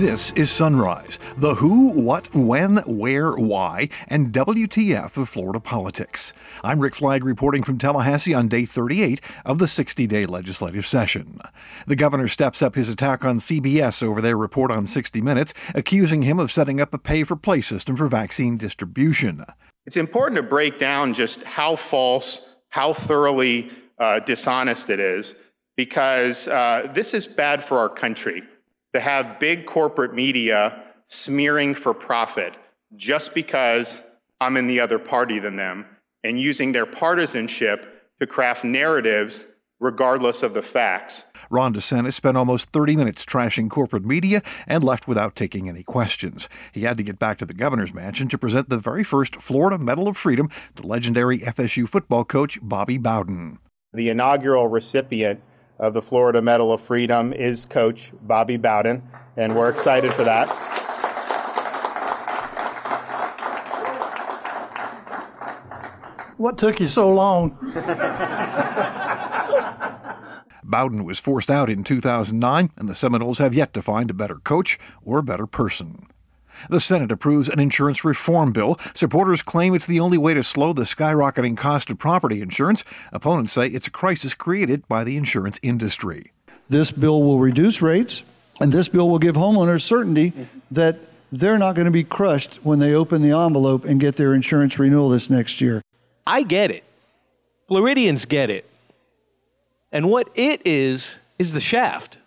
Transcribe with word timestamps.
This 0.00 0.32
is 0.32 0.50
Sunrise, 0.50 1.18
the 1.36 1.56
who, 1.56 1.92
what, 1.92 2.34
when, 2.34 2.78
where, 2.86 3.32
why, 3.32 3.90
and 4.08 4.32
WTF 4.32 5.14
of 5.18 5.28
Florida 5.28 5.60
politics. 5.60 6.32
I'm 6.64 6.80
Rick 6.80 6.94
Flagg 6.94 7.22
reporting 7.22 7.62
from 7.62 7.76
Tallahassee 7.76 8.32
on 8.32 8.48
day 8.48 8.64
38 8.64 9.20
of 9.44 9.58
the 9.58 9.68
60 9.68 10.06
day 10.06 10.24
legislative 10.24 10.86
session. 10.86 11.38
The 11.86 11.96
governor 11.96 12.28
steps 12.28 12.62
up 12.62 12.76
his 12.76 12.88
attack 12.88 13.26
on 13.26 13.40
CBS 13.40 14.02
over 14.02 14.22
their 14.22 14.38
report 14.38 14.70
on 14.70 14.86
60 14.86 15.20
Minutes, 15.20 15.52
accusing 15.74 16.22
him 16.22 16.38
of 16.38 16.50
setting 16.50 16.80
up 16.80 16.94
a 16.94 16.98
pay 16.98 17.22
for 17.22 17.36
play 17.36 17.60
system 17.60 17.94
for 17.94 18.08
vaccine 18.08 18.56
distribution. 18.56 19.44
It's 19.84 19.98
important 19.98 20.36
to 20.36 20.42
break 20.42 20.78
down 20.78 21.12
just 21.12 21.42
how 21.42 21.76
false, 21.76 22.56
how 22.70 22.94
thoroughly 22.94 23.70
uh, 23.98 24.20
dishonest 24.20 24.88
it 24.88 24.98
is, 24.98 25.36
because 25.76 26.48
uh, 26.48 26.90
this 26.94 27.12
is 27.12 27.26
bad 27.26 27.62
for 27.62 27.76
our 27.76 27.90
country 27.90 28.42
to 28.94 29.00
have 29.00 29.38
big 29.38 29.66
corporate 29.66 30.14
media 30.14 30.82
smearing 31.06 31.74
for 31.74 31.94
profit 31.94 32.54
just 32.96 33.34
because 33.34 34.06
I'm 34.40 34.56
in 34.56 34.66
the 34.66 34.80
other 34.80 34.98
party 34.98 35.38
than 35.38 35.56
them 35.56 35.86
and 36.24 36.40
using 36.40 36.72
their 36.72 36.86
partisanship 36.86 38.12
to 38.20 38.26
craft 38.26 38.64
narratives 38.64 39.46
regardless 39.80 40.42
of 40.42 40.52
the 40.52 40.62
facts. 40.62 41.26
Ron 41.48 41.74
DeSantis 41.74 42.14
spent 42.14 42.36
almost 42.36 42.70
30 42.70 42.94
minutes 42.94 43.24
trashing 43.24 43.68
corporate 43.68 44.04
media 44.04 44.40
and 44.68 44.84
left 44.84 45.08
without 45.08 45.34
taking 45.34 45.68
any 45.68 45.82
questions. 45.82 46.48
He 46.72 46.82
had 46.82 46.96
to 46.98 47.02
get 47.02 47.18
back 47.18 47.38
to 47.38 47.46
the 47.46 47.54
governor's 47.54 47.92
mansion 47.92 48.28
to 48.28 48.38
present 48.38 48.68
the 48.68 48.78
very 48.78 49.02
first 49.02 49.36
Florida 49.36 49.76
Medal 49.76 50.06
of 50.06 50.16
Freedom 50.16 50.48
to 50.76 50.86
legendary 50.86 51.40
FSU 51.40 51.88
football 51.88 52.24
coach 52.24 52.58
Bobby 52.62 52.98
Bowden. 52.98 53.58
The 53.92 54.10
inaugural 54.10 54.68
recipient 54.68 55.42
of 55.80 55.94
the 55.94 56.02
Florida 56.02 56.42
Medal 56.42 56.72
of 56.72 56.80
Freedom 56.82 57.32
is 57.32 57.64
Coach 57.64 58.12
Bobby 58.22 58.58
Bowden, 58.58 59.02
and 59.36 59.56
we're 59.56 59.70
excited 59.70 60.12
for 60.12 60.24
that. 60.24 60.46
What 66.36 66.58
took 66.58 66.80
you 66.80 66.86
so 66.86 67.10
long? 67.10 67.56
Bowden 70.62 71.04
was 71.04 71.18
forced 71.18 71.50
out 71.50 71.68
in 71.68 71.82
2009, 71.82 72.70
and 72.76 72.88
the 72.88 72.94
Seminoles 72.94 73.38
have 73.38 73.54
yet 73.54 73.74
to 73.74 73.82
find 73.82 74.10
a 74.10 74.14
better 74.14 74.36
coach 74.36 74.78
or 75.02 75.18
a 75.18 75.22
better 75.22 75.46
person. 75.46 76.06
The 76.68 76.80
Senate 76.80 77.10
approves 77.10 77.48
an 77.48 77.60
insurance 77.60 78.04
reform 78.04 78.52
bill. 78.52 78.78
Supporters 78.94 79.42
claim 79.42 79.74
it's 79.74 79.86
the 79.86 80.00
only 80.00 80.18
way 80.18 80.34
to 80.34 80.42
slow 80.42 80.72
the 80.72 80.82
skyrocketing 80.82 81.56
cost 81.56 81.90
of 81.90 81.98
property 81.98 82.42
insurance. 82.42 82.84
Opponents 83.12 83.52
say 83.52 83.68
it's 83.68 83.86
a 83.86 83.90
crisis 83.90 84.34
created 84.34 84.86
by 84.88 85.04
the 85.04 85.16
insurance 85.16 85.58
industry. 85.62 86.32
This 86.68 86.90
bill 86.90 87.22
will 87.22 87.38
reduce 87.38 87.82
rates, 87.82 88.22
and 88.60 88.72
this 88.72 88.88
bill 88.88 89.08
will 89.08 89.18
give 89.18 89.34
homeowners 89.34 89.82
certainty 89.82 90.32
that 90.70 90.98
they're 91.32 91.58
not 91.58 91.74
going 91.74 91.86
to 91.86 91.90
be 91.90 92.04
crushed 92.04 92.56
when 92.62 92.78
they 92.78 92.94
open 92.94 93.22
the 93.22 93.30
envelope 93.30 93.84
and 93.84 94.00
get 94.00 94.16
their 94.16 94.34
insurance 94.34 94.78
renewal 94.78 95.08
this 95.08 95.30
next 95.30 95.60
year. 95.60 95.82
I 96.26 96.42
get 96.42 96.70
it. 96.70 96.84
Floridians 97.68 98.24
get 98.24 98.50
it. 98.50 98.68
And 99.92 100.08
what 100.08 100.28
it 100.34 100.62
is, 100.64 101.16
is 101.40 101.52
the 101.52 101.60
shaft. 101.60 102.18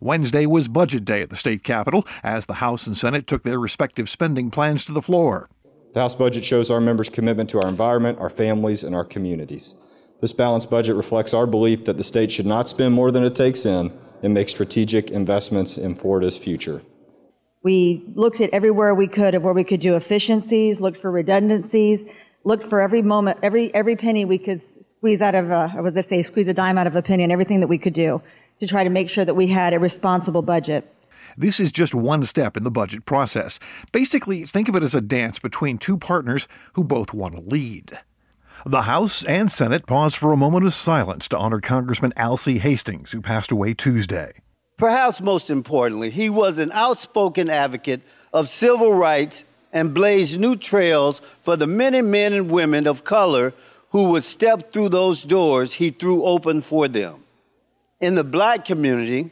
Wednesday 0.00 0.46
was 0.46 0.68
budget 0.68 1.04
day 1.04 1.22
at 1.22 1.30
the 1.30 1.36
state 1.36 1.64
capitol 1.64 2.06
as 2.22 2.46
the 2.46 2.54
House 2.54 2.86
and 2.86 2.96
Senate 2.96 3.26
took 3.26 3.42
their 3.42 3.58
respective 3.58 4.08
spending 4.08 4.50
plans 4.50 4.84
to 4.84 4.92
the 4.92 5.02
floor. 5.02 5.50
The 5.92 6.00
House 6.00 6.14
budget 6.14 6.44
shows 6.44 6.70
our 6.70 6.80
members' 6.80 7.08
commitment 7.08 7.50
to 7.50 7.60
our 7.60 7.68
environment, 7.68 8.18
our 8.20 8.30
families, 8.30 8.84
and 8.84 8.94
our 8.94 9.04
communities. 9.04 9.76
This 10.20 10.32
balanced 10.32 10.70
budget 10.70 10.94
reflects 10.94 11.34
our 11.34 11.46
belief 11.46 11.84
that 11.86 11.96
the 11.96 12.04
state 12.04 12.30
should 12.30 12.46
not 12.46 12.68
spend 12.68 12.94
more 12.94 13.10
than 13.10 13.24
it 13.24 13.34
takes 13.34 13.66
in 13.66 13.92
and 14.22 14.34
make 14.34 14.48
strategic 14.48 15.10
investments 15.10 15.78
in 15.78 15.94
Florida's 15.94 16.36
future. 16.36 16.82
We 17.62 18.04
looked 18.14 18.40
at 18.40 18.50
everywhere 18.50 18.94
we 18.94 19.08
could 19.08 19.34
of 19.34 19.42
where 19.42 19.52
we 19.52 19.64
could 19.64 19.80
do 19.80 19.96
efficiencies, 19.96 20.80
looked 20.80 20.98
for 20.98 21.10
redundancies, 21.10 22.06
looked 22.44 22.64
for 22.64 22.80
every 22.80 23.02
moment, 23.02 23.38
every 23.42 23.74
every 23.74 23.96
penny 23.96 24.24
we 24.24 24.38
could 24.38 24.60
squeeze 24.60 25.20
out 25.20 25.34
of, 25.34 25.50
uh, 25.50 25.68
a, 25.76 25.82
was 25.82 25.96
I 25.96 26.02
say, 26.02 26.22
squeeze 26.22 26.48
a 26.48 26.54
dime 26.54 26.78
out 26.78 26.86
of 26.86 26.94
a 26.94 27.02
penny, 27.02 27.24
and 27.24 27.32
everything 27.32 27.60
that 27.60 27.66
we 27.66 27.78
could 27.78 27.94
do 27.94 28.22
to 28.58 28.66
try 28.66 28.84
to 28.84 28.90
make 28.90 29.08
sure 29.08 29.24
that 29.24 29.34
we 29.34 29.48
had 29.48 29.72
a 29.72 29.78
responsible 29.78 30.42
budget. 30.42 30.92
This 31.36 31.60
is 31.60 31.70
just 31.70 31.94
one 31.94 32.24
step 32.24 32.56
in 32.56 32.64
the 32.64 32.70
budget 32.70 33.04
process. 33.04 33.60
Basically, 33.92 34.44
think 34.44 34.68
of 34.68 34.74
it 34.74 34.82
as 34.82 34.94
a 34.94 35.00
dance 35.00 35.38
between 35.38 35.78
two 35.78 35.96
partners 35.96 36.48
who 36.72 36.84
both 36.84 37.14
want 37.14 37.34
to 37.34 37.40
lead. 37.40 38.00
The 38.66 38.82
House 38.82 39.24
and 39.24 39.52
Senate 39.52 39.86
pause 39.86 40.16
for 40.16 40.32
a 40.32 40.36
moment 40.36 40.66
of 40.66 40.74
silence 40.74 41.28
to 41.28 41.38
honor 41.38 41.60
Congressman 41.60 42.12
Alcee 42.16 42.58
Hastings, 42.58 43.12
who 43.12 43.20
passed 43.20 43.52
away 43.52 43.74
Tuesday. 43.74 44.32
Perhaps 44.76 45.20
most 45.20 45.48
importantly, 45.48 46.10
he 46.10 46.28
was 46.28 46.58
an 46.58 46.72
outspoken 46.72 47.50
advocate 47.50 48.02
of 48.32 48.48
civil 48.48 48.92
rights 48.92 49.44
and 49.72 49.94
blazed 49.94 50.40
new 50.40 50.56
trails 50.56 51.20
for 51.42 51.56
the 51.56 51.66
many 51.66 52.00
men 52.00 52.32
and 52.32 52.50
women 52.50 52.86
of 52.86 53.04
color 53.04 53.52
who 53.90 54.10
would 54.10 54.24
step 54.24 54.72
through 54.72 54.88
those 54.88 55.22
doors 55.22 55.74
he 55.74 55.90
threw 55.90 56.24
open 56.24 56.60
for 56.60 56.88
them 56.88 57.24
in 58.00 58.14
the 58.14 58.24
black 58.24 58.64
community, 58.64 59.30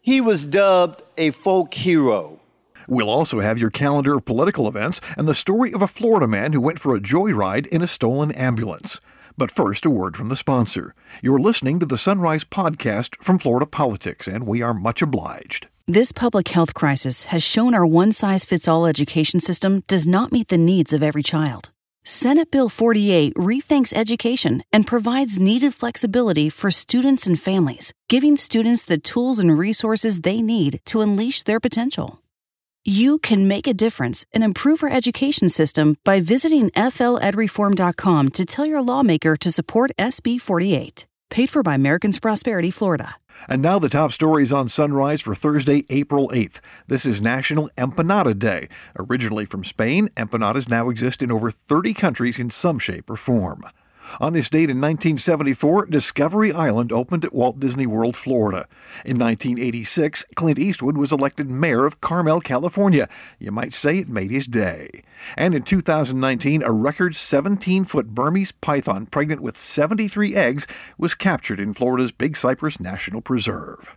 he 0.00 0.20
was 0.20 0.44
dubbed 0.44 1.02
a 1.16 1.30
folk 1.30 1.74
hero. 1.74 2.40
We'll 2.88 3.10
also 3.10 3.40
have 3.40 3.58
your 3.58 3.70
calendar 3.70 4.14
of 4.14 4.24
political 4.24 4.68
events 4.68 5.00
and 5.16 5.26
the 5.26 5.34
story 5.34 5.72
of 5.72 5.82
a 5.82 5.88
Florida 5.88 6.28
man 6.28 6.52
who 6.52 6.60
went 6.60 6.78
for 6.78 6.94
a 6.94 7.00
joyride 7.00 7.66
in 7.66 7.82
a 7.82 7.86
stolen 7.88 8.30
ambulance. 8.32 9.00
But 9.36 9.50
first, 9.50 9.84
a 9.84 9.90
word 9.90 10.16
from 10.16 10.28
the 10.28 10.36
sponsor. 10.36 10.94
You're 11.22 11.38
listening 11.38 11.78
to 11.80 11.86
the 11.86 11.98
Sunrise 11.98 12.44
Podcast 12.44 13.16
from 13.16 13.38
Florida 13.38 13.66
Politics, 13.66 14.26
and 14.26 14.46
we 14.46 14.62
are 14.62 14.72
much 14.72 15.02
obliged. 15.02 15.68
This 15.86 16.10
public 16.10 16.48
health 16.48 16.72
crisis 16.72 17.24
has 17.24 17.46
shown 17.46 17.74
our 17.74 17.86
one 17.86 18.12
size 18.12 18.44
fits 18.44 18.66
all 18.66 18.86
education 18.86 19.40
system 19.40 19.82
does 19.88 20.06
not 20.06 20.32
meet 20.32 20.48
the 20.48 20.56
needs 20.56 20.92
of 20.92 21.02
every 21.02 21.22
child. 21.22 21.70
Senate 22.08 22.52
Bill 22.52 22.68
48 22.68 23.34
rethinks 23.34 23.92
education 23.92 24.62
and 24.72 24.86
provides 24.86 25.40
needed 25.40 25.74
flexibility 25.74 26.48
for 26.48 26.70
students 26.70 27.26
and 27.26 27.36
families, 27.36 27.92
giving 28.08 28.36
students 28.36 28.84
the 28.84 28.96
tools 28.96 29.40
and 29.40 29.58
resources 29.58 30.20
they 30.20 30.40
need 30.40 30.80
to 30.84 31.00
unleash 31.00 31.42
their 31.42 31.58
potential. 31.58 32.22
You 32.84 33.18
can 33.18 33.48
make 33.48 33.66
a 33.66 33.74
difference 33.74 34.24
and 34.32 34.44
improve 34.44 34.84
our 34.84 34.88
education 34.88 35.48
system 35.48 35.96
by 36.04 36.20
visiting 36.20 36.70
fledreform.com 36.70 38.28
to 38.28 38.44
tell 38.44 38.66
your 38.66 38.82
lawmaker 38.82 39.36
to 39.38 39.50
support 39.50 39.90
SB 39.98 40.40
48. 40.40 41.08
Paid 41.30 41.50
for 41.50 41.62
by 41.62 41.74
Americans 41.74 42.20
Prosperity, 42.20 42.70
Florida. 42.70 43.16
And 43.48 43.60
now 43.60 43.78
the 43.78 43.88
top 43.88 44.12
stories 44.12 44.52
on 44.52 44.68
Sunrise 44.68 45.20
for 45.20 45.34
Thursday, 45.34 45.84
April 45.90 46.30
8th. 46.30 46.60
This 46.86 47.04
is 47.04 47.20
National 47.20 47.68
Empanada 47.76 48.38
Day. 48.38 48.68
Originally 48.98 49.44
from 49.44 49.62
Spain, 49.62 50.08
empanadas 50.16 50.70
now 50.70 50.88
exist 50.88 51.22
in 51.22 51.30
over 51.30 51.50
30 51.50 51.92
countries 51.94 52.38
in 52.38 52.50
some 52.50 52.78
shape 52.78 53.10
or 53.10 53.16
form. 53.16 53.62
On 54.20 54.32
this 54.32 54.48
date 54.48 54.70
in 54.70 54.80
1974, 54.80 55.86
Discovery 55.86 56.52
Island 56.52 56.92
opened 56.92 57.24
at 57.24 57.34
Walt 57.34 57.60
Disney 57.60 57.86
World, 57.86 58.16
Florida. 58.16 58.66
In 59.04 59.18
1986, 59.18 60.24
Clint 60.34 60.58
Eastwood 60.58 60.96
was 60.96 61.12
elected 61.12 61.50
mayor 61.50 61.84
of 61.84 62.00
Carmel, 62.00 62.40
California. 62.40 63.08
You 63.38 63.52
might 63.52 63.74
say 63.74 63.98
it 63.98 64.08
made 64.08 64.30
his 64.30 64.46
day. 64.46 65.02
And 65.36 65.54
in 65.54 65.62
2019, 65.62 66.62
a 66.62 66.72
record 66.72 67.14
17 67.14 67.84
foot 67.84 68.08
Burmese 68.08 68.52
python 68.52 69.06
pregnant 69.06 69.40
with 69.40 69.58
73 69.58 70.34
eggs 70.34 70.66
was 70.98 71.14
captured 71.14 71.60
in 71.60 71.74
Florida's 71.74 72.12
Big 72.12 72.36
Cypress 72.36 72.80
National 72.80 73.20
Preserve. 73.20 73.96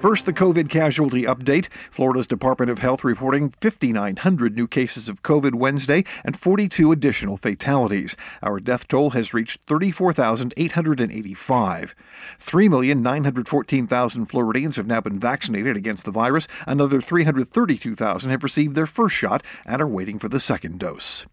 First, 0.00 0.24
the 0.24 0.32
COVID 0.32 0.70
casualty 0.70 1.24
update. 1.24 1.68
Florida's 1.90 2.26
Department 2.26 2.70
of 2.70 2.78
Health 2.78 3.04
reporting 3.04 3.50
5,900 3.50 4.56
new 4.56 4.66
cases 4.66 5.10
of 5.10 5.22
COVID 5.22 5.56
Wednesday 5.56 6.06
and 6.24 6.34
42 6.34 6.90
additional 6.90 7.36
fatalities. 7.36 8.16
Our 8.42 8.60
death 8.60 8.88
toll 8.88 9.10
has 9.10 9.34
reached 9.34 9.60
34,885. 9.66 11.94
3,914,000 12.38 14.30
Floridians 14.30 14.76
have 14.76 14.86
now 14.86 15.02
been 15.02 15.18
vaccinated 15.18 15.76
against 15.76 16.06
the 16.06 16.10
virus. 16.10 16.48
Another 16.66 17.02
332,000 17.02 18.30
have 18.30 18.42
received 18.42 18.74
their 18.74 18.86
first 18.86 19.14
shot 19.14 19.42
and 19.66 19.82
are 19.82 19.86
waiting 19.86 20.18
for 20.18 20.30
the 20.30 20.40
second 20.40 20.80
dose. 20.80 21.26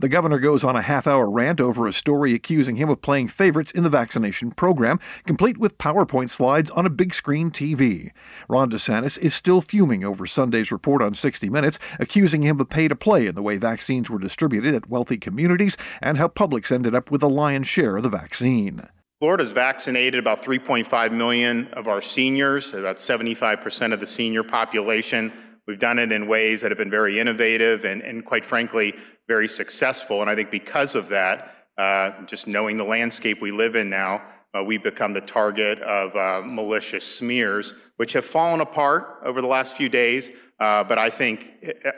The 0.00 0.08
governor 0.08 0.38
goes 0.38 0.64
on 0.64 0.76
a 0.76 0.82
half 0.82 1.06
hour 1.06 1.30
rant 1.30 1.60
over 1.60 1.86
a 1.86 1.92
story 1.92 2.34
accusing 2.34 2.76
him 2.76 2.88
of 2.88 3.02
playing 3.02 3.28
favorites 3.28 3.72
in 3.72 3.82
the 3.82 3.90
vaccination 3.90 4.50
program, 4.50 4.98
complete 5.26 5.58
with 5.58 5.78
PowerPoint 5.78 6.30
slides 6.30 6.70
on 6.70 6.86
a 6.86 6.90
big 6.90 7.14
screen 7.14 7.50
TV. 7.50 8.10
Ron 8.48 8.70
DeSantis 8.70 9.18
is 9.18 9.34
still 9.34 9.60
fuming 9.60 10.04
over 10.04 10.26
Sunday's 10.26 10.72
report 10.72 11.02
on 11.02 11.14
60 11.14 11.48
Minutes, 11.50 11.78
accusing 11.98 12.42
him 12.42 12.60
of 12.60 12.68
pay 12.68 12.88
to 12.88 12.96
play 12.96 13.26
in 13.26 13.34
the 13.34 13.42
way 13.42 13.56
vaccines 13.56 14.10
were 14.10 14.18
distributed 14.18 14.74
at 14.74 14.88
wealthy 14.88 15.18
communities 15.18 15.76
and 16.00 16.18
how 16.18 16.28
Publix 16.28 16.70
ended 16.72 16.94
up 16.94 17.10
with 17.10 17.22
a 17.22 17.28
lion's 17.28 17.68
share 17.68 17.96
of 17.96 18.02
the 18.02 18.08
vaccine. 18.08 18.88
Florida's 19.20 19.52
vaccinated 19.52 20.18
about 20.18 20.42
3.5 20.42 21.12
million 21.12 21.68
of 21.68 21.88
our 21.88 22.02
seniors, 22.02 22.74
about 22.74 22.96
75% 22.96 23.94
of 23.94 24.00
the 24.00 24.06
senior 24.06 24.42
population. 24.42 25.32
We've 25.66 25.78
done 25.78 25.98
it 25.98 26.12
in 26.12 26.28
ways 26.28 26.60
that 26.60 26.70
have 26.70 26.78
been 26.78 26.90
very 26.90 27.18
innovative 27.18 27.84
and, 27.84 28.02
and 28.02 28.24
quite 28.24 28.44
frankly, 28.44 28.94
very 29.26 29.48
successful. 29.48 30.20
And 30.20 30.30
I 30.30 30.34
think 30.34 30.50
because 30.50 30.94
of 30.94 31.08
that, 31.08 31.54
uh, 31.76 32.24
just 32.26 32.46
knowing 32.46 32.76
the 32.76 32.84
landscape 32.84 33.40
we 33.40 33.50
live 33.50 33.76
in 33.76 33.90
now, 33.90 34.22
uh, 34.56 34.62
we 34.62 34.78
become 34.78 35.12
the 35.12 35.20
target 35.20 35.80
of 35.80 36.14
uh, 36.16 36.46
malicious 36.46 37.04
smears, 37.04 37.74
which 37.96 38.12
have 38.14 38.24
fallen 38.24 38.60
apart 38.60 39.18
over 39.24 39.40
the 39.42 39.46
last 39.46 39.76
few 39.76 39.88
days, 39.88 40.30
uh, 40.60 40.82
but 40.84 40.98
I 40.98 41.10
think 41.10 41.52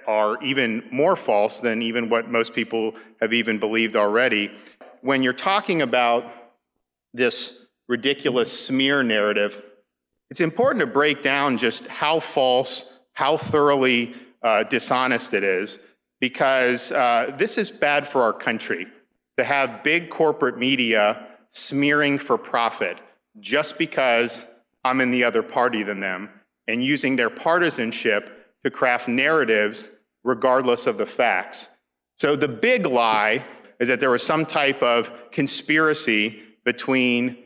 are 0.06 0.42
even 0.42 0.82
more 0.90 1.14
false 1.14 1.60
than 1.60 1.82
even 1.82 2.08
what 2.08 2.28
most 2.28 2.54
people 2.54 2.94
have 3.20 3.32
even 3.32 3.58
believed 3.58 3.94
already. 3.94 4.50
When 5.02 5.22
you're 5.22 5.32
talking 5.32 5.82
about 5.82 6.24
this 7.14 7.66
ridiculous 7.86 8.66
smear 8.66 9.02
narrative, 9.02 9.62
it's 10.30 10.40
important 10.40 10.80
to 10.80 10.86
break 10.86 11.22
down 11.22 11.58
just 11.58 11.86
how 11.86 12.18
false, 12.18 12.97
how 13.18 13.36
thoroughly 13.36 14.14
uh, 14.44 14.62
dishonest 14.62 15.34
it 15.34 15.42
is, 15.42 15.80
because 16.20 16.92
uh, 16.92 17.34
this 17.36 17.58
is 17.58 17.68
bad 17.68 18.06
for 18.06 18.22
our 18.22 18.32
country 18.32 18.86
to 19.36 19.42
have 19.42 19.82
big 19.82 20.08
corporate 20.08 20.56
media 20.56 21.26
smearing 21.50 22.16
for 22.16 22.38
profit 22.38 22.96
just 23.40 23.76
because 23.76 24.48
I'm 24.84 25.00
in 25.00 25.10
the 25.10 25.24
other 25.24 25.42
party 25.42 25.82
than 25.82 25.98
them 25.98 26.30
and 26.68 26.84
using 26.84 27.16
their 27.16 27.28
partisanship 27.28 28.54
to 28.62 28.70
craft 28.70 29.08
narratives 29.08 29.90
regardless 30.22 30.86
of 30.86 30.96
the 30.96 31.06
facts. 31.06 31.70
So 32.14 32.36
the 32.36 32.46
big 32.46 32.86
lie 32.86 33.44
is 33.80 33.88
that 33.88 33.98
there 33.98 34.10
was 34.10 34.22
some 34.22 34.46
type 34.46 34.80
of 34.80 35.32
conspiracy 35.32 36.40
between 36.64 37.36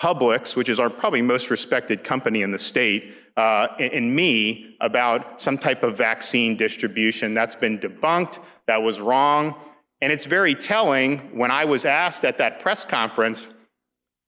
Publix, 0.00 0.54
which 0.54 0.68
is 0.68 0.78
our 0.78 0.88
probably 0.88 1.22
most 1.22 1.50
respected 1.50 2.04
company 2.04 2.42
in 2.42 2.52
the 2.52 2.60
state, 2.60 3.12
uh, 3.36 3.68
me 4.00 4.76
about 4.80 5.40
some 5.40 5.58
type 5.58 5.82
of 5.82 5.96
vaccine 5.96 6.56
distribution. 6.56 7.34
That's 7.34 7.56
been 7.56 7.78
debunked. 7.78 8.38
That 8.66 8.82
was 8.82 9.00
wrong. 9.00 9.54
And 10.00 10.12
it's 10.12 10.24
very 10.24 10.54
telling 10.54 11.18
when 11.36 11.50
I 11.50 11.64
was 11.64 11.84
asked 11.84 12.24
at 12.24 12.38
that 12.38 12.60
press 12.60 12.84
conference, 12.84 13.52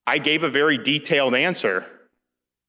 I 0.07 0.19
gave 0.19 0.43
a 0.43 0.49
very 0.49 0.79
detailed 0.79 1.35
answer. 1.35 1.87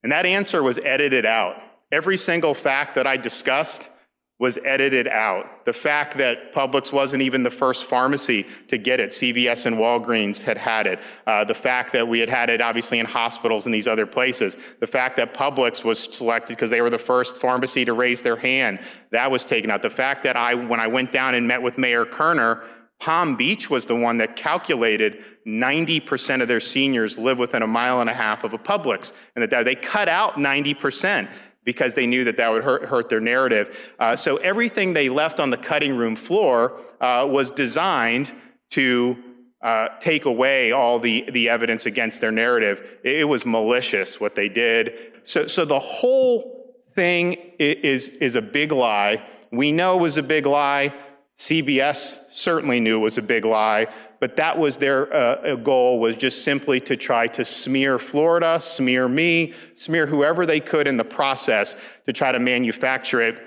And 0.02 0.12
that 0.12 0.26
answer 0.26 0.62
was 0.62 0.78
edited 0.78 1.26
out. 1.26 1.60
Every 1.90 2.16
single 2.16 2.54
fact 2.54 2.94
that 2.94 3.06
I 3.06 3.16
discussed 3.16 3.90
was 4.38 4.56
edited 4.64 5.08
out. 5.08 5.64
The 5.64 5.72
fact 5.72 6.16
that 6.18 6.54
Publix 6.54 6.92
wasn't 6.92 7.22
even 7.22 7.42
the 7.42 7.50
first 7.50 7.84
pharmacy 7.84 8.46
to 8.68 8.78
get 8.78 9.00
it, 9.00 9.10
CVS 9.10 9.66
and 9.66 9.76
Walgreens 9.76 10.40
had 10.40 10.56
had 10.56 10.86
it. 10.86 11.00
Uh, 11.26 11.44
the 11.44 11.54
fact 11.54 11.92
that 11.94 12.06
we 12.06 12.20
had 12.20 12.28
had 12.28 12.48
it 12.48 12.60
obviously 12.60 13.00
in 13.00 13.06
hospitals 13.06 13.66
and 13.66 13.74
these 13.74 13.88
other 13.88 14.06
places. 14.06 14.56
The 14.78 14.86
fact 14.86 15.16
that 15.16 15.34
Publix 15.34 15.84
was 15.84 15.98
selected 15.98 16.54
because 16.56 16.70
they 16.70 16.80
were 16.80 16.90
the 16.90 16.98
first 16.98 17.36
pharmacy 17.38 17.84
to 17.84 17.94
raise 17.94 18.22
their 18.22 18.36
hand, 18.36 18.78
that 19.10 19.30
was 19.30 19.44
taken 19.44 19.70
out. 19.70 19.82
The 19.82 19.90
fact 19.90 20.22
that 20.22 20.36
I, 20.36 20.54
when 20.54 20.78
I 20.78 20.86
went 20.86 21.12
down 21.12 21.34
and 21.34 21.48
met 21.48 21.60
with 21.60 21.76
Mayor 21.76 22.04
Kerner, 22.04 22.62
Palm 23.00 23.36
Beach 23.36 23.70
was 23.70 23.86
the 23.86 23.94
one 23.94 24.18
that 24.18 24.34
calculated 24.34 25.24
90% 25.46 26.42
of 26.42 26.48
their 26.48 26.60
seniors 26.60 27.16
live 27.16 27.38
within 27.38 27.62
a 27.62 27.66
mile 27.66 28.00
and 28.00 28.10
a 28.10 28.14
half 28.14 28.42
of 28.42 28.52
a 28.52 28.58
Publix, 28.58 29.16
and 29.36 29.50
that 29.50 29.64
they 29.64 29.76
cut 29.76 30.08
out 30.08 30.34
90% 30.34 31.28
because 31.68 31.92
they 31.92 32.06
knew 32.06 32.24
that 32.24 32.38
that 32.38 32.50
would 32.50 32.64
hurt, 32.64 32.86
hurt 32.86 33.10
their 33.10 33.20
narrative. 33.20 33.94
Uh, 33.98 34.16
so 34.16 34.38
everything 34.38 34.94
they 34.94 35.10
left 35.10 35.38
on 35.38 35.50
the 35.50 35.56
cutting 35.58 35.94
room 35.94 36.16
floor 36.16 36.80
uh, 36.98 37.28
was 37.30 37.50
designed 37.50 38.32
to 38.70 39.22
uh, 39.60 39.88
take 40.00 40.24
away 40.24 40.72
all 40.72 40.98
the, 40.98 41.30
the 41.30 41.50
evidence 41.50 41.84
against 41.84 42.22
their 42.22 42.32
narrative. 42.32 42.98
It, 43.04 43.16
it, 43.16 43.24
was 43.24 43.44
malicious 43.44 44.18
what 44.18 44.34
they 44.34 44.48
did. 44.48 44.98
So, 45.24 45.46
so 45.46 45.66
the 45.66 45.78
whole 45.78 46.74
thing 46.94 47.36
is, 47.58 48.16
is 48.16 48.34
a 48.34 48.40
big 48.40 48.72
lie. 48.72 49.22
We 49.52 49.70
know 49.70 49.98
it 49.98 50.00
was 50.00 50.16
a 50.16 50.22
big 50.22 50.46
lie. 50.46 50.94
CBS 51.38 52.30
certainly 52.30 52.80
knew 52.80 52.96
it 52.96 53.02
was 53.02 53.16
a 53.16 53.22
big 53.22 53.44
lie, 53.44 53.86
but 54.18 54.36
that 54.36 54.58
was 54.58 54.78
their 54.78 55.12
uh, 55.14 55.54
goal 55.56 56.00
was 56.00 56.16
just 56.16 56.42
simply 56.42 56.80
to 56.80 56.96
try 56.96 57.28
to 57.28 57.44
smear 57.44 58.00
Florida, 58.00 58.58
smear 58.60 59.08
me, 59.08 59.52
smear 59.74 60.06
whoever 60.06 60.44
they 60.44 60.58
could 60.58 60.88
in 60.88 60.96
the 60.96 61.04
process 61.04 61.80
to 62.06 62.12
try 62.12 62.32
to 62.32 62.40
manufacture 62.40 63.20
it. 63.20 63.40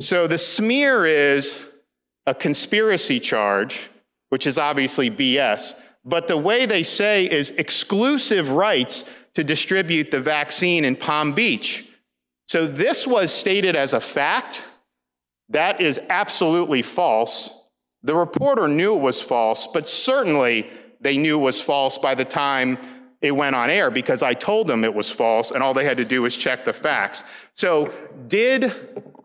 So 0.00 0.26
the 0.26 0.38
smear 0.38 1.06
is 1.06 1.70
a 2.26 2.34
conspiracy 2.34 3.20
charge, 3.20 3.88
which 4.30 4.46
is 4.46 4.58
obviously 4.58 5.08
BS, 5.08 5.80
but 6.04 6.26
the 6.26 6.36
way 6.36 6.66
they 6.66 6.82
say 6.82 7.30
is 7.30 7.50
exclusive 7.50 8.50
rights 8.50 9.08
to 9.34 9.44
distribute 9.44 10.10
the 10.10 10.20
vaccine 10.20 10.84
in 10.84 10.96
Palm 10.96 11.32
Beach. 11.32 11.88
So 12.48 12.66
this 12.66 13.06
was 13.06 13.32
stated 13.32 13.76
as 13.76 13.92
a 13.92 14.00
fact 14.00 14.64
that 15.52 15.80
is 15.80 16.00
absolutely 16.08 16.82
false. 16.82 17.66
The 18.02 18.14
reporter 18.14 18.68
knew 18.68 18.96
it 18.96 19.00
was 19.00 19.20
false, 19.20 19.68
but 19.72 19.88
certainly 19.88 20.68
they 21.00 21.16
knew 21.16 21.38
it 21.38 21.42
was 21.42 21.60
false 21.60 21.98
by 21.98 22.14
the 22.14 22.24
time 22.24 22.78
it 23.20 23.30
went 23.30 23.54
on 23.54 23.70
air 23.70 23.90
because 23.90 24.22
I 24.22 24.34
told 24.34 24.66
them 24.66 24.84
it 24.84 24.94
was 24.94 25.10
false 25.10 25.52
and 25.52 25.62
all 25.62 25.74
they 25.74 25.84
had 25.84 25.98
to 25.98 26.04
do 26.04 26.22
was 26.22 26.36
check 26.36 26.64
the 26.64 26.72
facts. 26.72 27.22
So, 27.54 27.92
did 28.26 28.62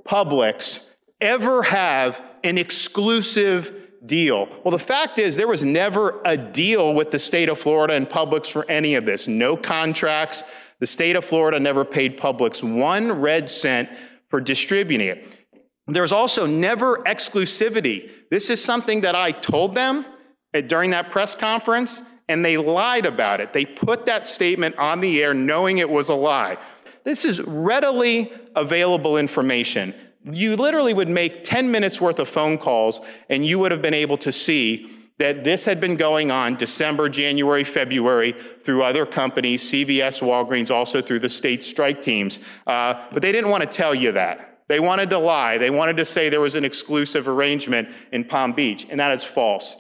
Publix 0.04 0.92
ever 1.20 1.64
have 1.64 2.22
an 2.44 2.58
exclusive 2.58 3.74
deal? 4.06 4.48
Well, 4.64 4.72
the 4.72 4.80
fact 4.80 5.18
is, 5.18 5.36
there 5.36 5.48
was 5.48 5.66
never 5.66 6.22
a 6.24 6.38
deal 6.38 6.94
with 6.94 7.10
the 7.10 7.20
state 7.20 7.50
of 7.50 7.58
Florida 7.58 7.96
and 7.96 8.08
Publix 8.08 8.52
for 8.52 8.70
any 8.70 8.96
of 8.96 9.06
this. 9.06 9.28
No 9.28 9.58
contracts. 9.58 10.44
The 10.80 10.88
state 10.88 11.16
of 11.16 11.26
Florida 11.26 11.60
never 11.60 11.84
paid 11.84 12.20
Publix 12.20 12.62
one 12.62 13.12
red 13.14 13.50
cent 13.50 13.90
for 14.30 14.40
distributing 14.40 15.08
it. 15.08 15.37
There's 15.88 16.12
also 16.12 16.46
never 16.46 16.98
exclusivity. 17.04 18.12
This 18.30 18.50
is 18.50 18.64
something 18.64 19.02
that 19.02 19.16
I 19.16 19.32
told 19.32 19.74
them 19.74 20.06
during 20.68 20.92
that 20.92 21.12
press 21.12 21.34
conference, 21.36 22.10
and 22.28 22.44
they 22.44 22.58
lied 22.58 23.06
about 23.06 23.40
it. 23.40 23.54
They 23.54 23.66
put 23.66 24.06
that 24.06 24.28
statement 24.28 24.78
on 24.78 25.00
the 25.00 25.24
air 25.24 25.34
knowing 25.34 25.78
it 25.78 25.90
was 25.90 26.10
a 26.10 26.16
lie. 26.16 26.58
This 27.04 27.24
is 27.24 27.42
readily 27.42 28.32
available 28.56 29.18
information. 29.18 29.94
You 30.26 30.58
literally 30.58 30.94
would 30.94 31.08
make 31.08 31.46
10 31.46 31.72
minutes 31.72 32.02
worth 32.02 32.20
of 32.20 32.28
phone 32.28 32.58
calls, 32.58 33.00
and 33.30 33.46
you 33.46 33.60
would 33.60 33.72
have 33.72 33.82
been 33.82 33.94
able 33.94 34.18
to 34.18 34.32
see 34.34 34.92
that 35.20 35.44
this 35.44 35.64
had 35.64 35.80
been 35.80 35.96
going 35.96 36.32
on 36.32 36.56
December, 36.56 37.08
January, 37.10 37.64
February 37.64 38.34
through 38.34 38.84
other 38.84 39.06
companies, 39.06 39.64
CVS, 39.64 40.22
Walgreens, 40.22 40.70
also 40.70 41.02
through 41.02 41.20
the 41.20 41.30
state 41.30 41.64
strike 41.64 42.02
teams. 42.02 42.40
Uh, 42.68 42.94
but 43.12 43.22
they 43.22 43.32
didn't 43.32 43.50
want 43.50 43.64
to 43.64 43.70
tell 43.70 43.96
you 43.96 44.12
that. 44.12 44.47
They 44.68 44.80
wanted 44.80 45.10
to 45.12 45.18
lie. 45.18 45.58
They 45.58 45.70
wanted 45.70 45.98
to 45.98 46.06
say 46.06 46.30
there 46.30 46.42
was 46.42 46.56
an 46.56 46.66
exclusive 46.66 47.28
arrangement 47.28 47.90
in 48.12 48.26
Palm 48.26 48.52
Beach, 48.52 48.86
and 48.90 49.00
that 49.00 49.14
is 49.14 49.24
false. 49.24 49.78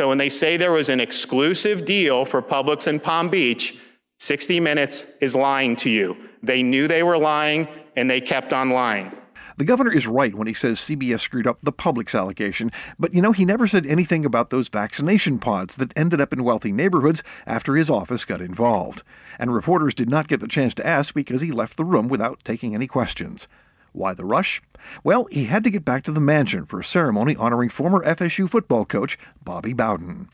So 0.00 0.08
when 0.08 0.18
they 0.18 0.28
say 0.28 0.56
there 0.56 0.72
was 0.72 0.88
an 0.88 1.00
exclusive 1.00 1.84
deal 1.84 2.24
for 2.24 2.42
Publix 2.42 2.88
in 2.88 2.98
Palm 3.00 3.28
Beach, 3.28 3.78
60 4.18 4.60
Minutes 4.60 5.18
is 5.18 5.34
lying 5.34 5.76
to 5.76 5.90
you. 5.90 6.16
They 6.42 6.62
knew 6.62 6.88
they 6.88 7.02
were 7.02 7.18
lying, 7.18 7.68
and 7.96 8.10
they 8.10 8.20
kept 8.20 8.52
on 8.52 8.70
lying. 8.70 9.12
The 9.56 9.64
governor 9.64 9.92
is 9.92 10.08
right 10.08 10.34
when 10.34 10.48
he 10.48 10.54
says 10.54 10.80
CBS 10.80 11.20
screwed 11.20 11.46
up 11.46 11.60
the 11.60 11.72
Publix 11.72 12.18
allocation, 12.18 12.72
but 12.98 13.14
you 13.14 13.22
know, 13.22 13.30
he 13.30 13.44
never 13.44 13.68
said 13.68 13.86
anything 13.86 14.24
about 14.24 14.50
those 14.50 14.68
vaccination 14.68 15.38
pods 15.38 15.76
that 15.76 15.96
ended 15.96 16.20
up 16.20 16.32
in 16.32 16.42
wealthy 16.42 16.72
neighborhoods 16.72 17.22
after 17.46 17.76
his 17.76 17.88
office 17.88 18.24
got 18.24 18.40
involved. 18.40 19.04
And 19.38 19.54
reporters 19.54 19.94
did 19.94 20.10
not 20.10 20.26
get 20.26 20.40
the 20.40 20.48
chance 20.48 20.74
to 20.74 20.86
ask 20.86 21.14
because 21.14 21.40
he 21.40 21.52
left 21.52 21.76
the 21.76 21.84
room 21.84 22.08
without 22.08 22.42
taking 22.42 22.74
any 22.74 22.88
questions. 22.88 23.46
Why 23.94 24.12
the 24.12 24.24
rush? 24.24 24.60
Well, 25.04 25.28
he 25.30 25.44
had 25.44 25.62
to 25.62 25.70
get 25.70 25.84
back 25.84 26.02
to 26.04 26.10
the 26.10 26.20
mansion 26.20 26.66
for 26.66 26.80
a 26.80 26.84
ceremony 26.84 27.36
honoring 27.36 27.68
former 27.68 28.04
FSU 28.04 28.50
football 28.50 28.84
coach 28.84 29.16
Bobby 29.44 29.72
Bowden. 29.72 30.28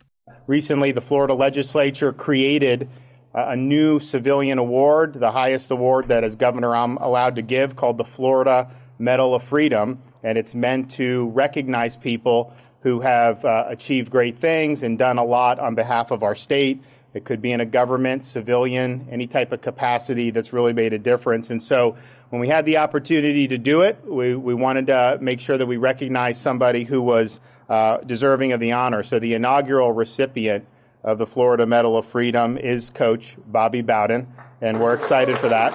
Recently, 0.47 0.93
the 0.93 1.03
Florida 1.03 1.35
legislature 1.35 2.11
created 2.11 2.89
a 3.35 3.55
new 3.55 4.01
civilian 4.01 4.57
award, 4.59 5.13
the 5.13 5.31
highest 5.31 5.71
award 5.71 6.09
that 6.09 6.25
as 6.25 6.37
governor 6.37 6.75
I'm 6.75 6.97
allowed 6.97 7.37
to 7.37 7.43
give, 7.43 7.77
called 7.77 7.99
the 7.99 8.05
Florida 8.05 8.71
Medal 8.99 9.35
of 9.35 9.43
Freedom. 9.43 10.01
And 10.23 10.39
it's 10.39 10.55
meant 10.55 10.91
to 10.93 11.29
recognize 11.29 11.99
people 11.99 12.55
who 12.81 13.01
have 13.01 13.45
uh, 13.45 13.67
achieved 13.69 14.11
great 14.11 14.39
things 14.39 14.83
and 14.83 14.99
done 14.99 15.19
a 15.19 15.25
lot 15.25 15.59
on 15.59 15.75
behalf 15.75 16.11
of 16.11 16.23
our 16.23 16.35
state. 16.35 16.83
It 17.13 17.25
could 17.25 17.43
be 17.43 17.53
in 17.53 17.61
a 17.61 17.67
government, 17.67 18.25
civilian, 18.25 19.07
any 19.11 19.27
type 19.27 19.53
of 19.53 19.61
capacity 19.61 20.31
that's 20.31 20.53
really 20.53 20.73
made 20.73 20.93
a 20.93 20.99
difference. 20.99 21.51
And 21.51 21.63
so 21.63 21.97
when 22.31 22.41
we 22.41 22.49
had 22.49 22.65
the 22.65 22.79
opportunity 22.79 23.47
to 23.49 23.59
do 23.59 23.83
it, 23.83 23.99
we, 24.07 24.37
we 24.37 24.55
wanted 24.55 24.87
to 24.87 25.19
make 25.21 25.41
sure 25.41 25.59
that 25.59 25.67
we 25.67 25.77
recognized 25.77 26.41
somebody 26.41 26.85
who 26.85 27.03
was 27.03 27.41
uh, 27.69 27.99
deserving 27.99 28.53
of 28.53 28.61
the 28.61 28.71
honor. 28.73 29.03
So 29.03 29.19
the 29.19 29.35
inaugural 29.35 29.93
recipient 29.93 30.65
of 31.03 31.19
the 31.19 31.27
Florida 31.27 31.67
Medal 31.67 31.97
of 31.97 32.07
Freedom 32.07 32.57
is 32.57 32.89
Coach 32.91 33.37
Bobby 33.49 33.83
Bowden, 33.83 34.29
and 34.61 34.81
we're 34.81 34.95
excited 34.95 35.39
for 35.39 35.49
that. 35.49 35.73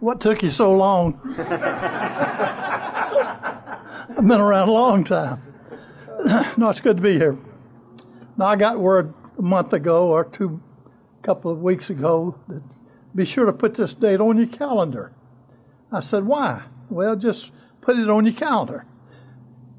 What 0.00 0.20
took 0.20 0.42
you 0.42 0.50
so 0.50 0.74
long? 0.74 1.18
I've 4.10 4.16
been 4.16 4.40
around 4.40 4.68
a 4.68 4.72
long 4.72 5.02
time. 5.02 5.42
no, 6.56 6.68
it's 6.68 6.80
good 6.80 6.98
to 6.98 7.02
be 7.02 7.14
here. 7.14 7.38
Now, 8.36 8.46
I 8.46 8.56
got 8.56 8.78
word 8.78 9.14
a 9.38 9.42
month 9.42 9.72
ago 9.72 10.08
or 10.08 10.24
two, 10.24 10.60
couple 11.22 11.50
of 11.50 11.60
weeks 11.60 11.90
ago, 11.90 12.38
that 12.48 12.62
be 13.14 13.24
sure 13.24 13.46
to 13.46 13.52
put 13.52 13.74
this 13.74 13.94
date 13.94 14.20
on 14.20 14.36
your 14.36 14.46
calendar. 14.46 15.12
I 15.90 16.00
said, 16.00 16.24
why? 16.24 16.62
Well, 16.90 17.16
just 17.16 17.52
put 17.80 17.98
it 17.98 18.10
on 18.10 18.24
your 18.24 18.34
calendar. 18.34 18.84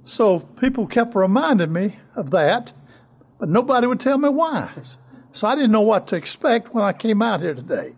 So 0.04 0.40
people 0.40 0.88
kept 0.88 1.16
reminding 1.16 1.72
me 1.72 1.98
of 2.16 2.32
that, 2.32 2.74
but 3.38 3.50
nobody 3.50 3.88
would 3.88 4.00
tell 4.00 4.18
me 4.18 4.30
why. 4.30 4.72
So 5.32 5.48
I 5.48 5.56
didn't 5.56 5.72
know 5.72 5.82
what 5.82 6.08
to 6.08 6.16
expect 6.16 6.74
when 6.74 6.84
I 6.84 6.94
came 6.94 7.22
out 7.22 7.42
here 7.42 7.54
today. 7.54 7.96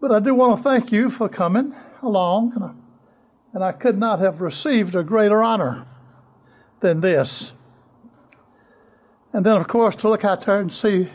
But 0.00 0.12
I 0.12 0.20
do 0.20 0.34
want 0.34 0.56
to 0.56 0.62
thank 0.62 0.90
you 0.92 1.10
for 1.10 1.28
coming 1.28 1.74
along, 2.02 2.52
and 2.54 2.64
I, 2.64 2.70
and 3.52 3.64
I 3.64 3.72
could 3.72 3.98
not 3.98 4.20
have 4.20 4.40
received 4.40 4.94
a 4.94 5.02
greater 5.02 5.42
honor 5.42 5.86
than 6.80 7.00
this. 7.00 7.52
And 9.38 9.46
then, 9.46 9.56
of 9.56 9.68
course, 9.68 9.94
to 9.94 10.08
look 10.08 10.24
out 10.24 10.46
there 10.46 10.58
and 10.58 10.72
see 10.72 11.08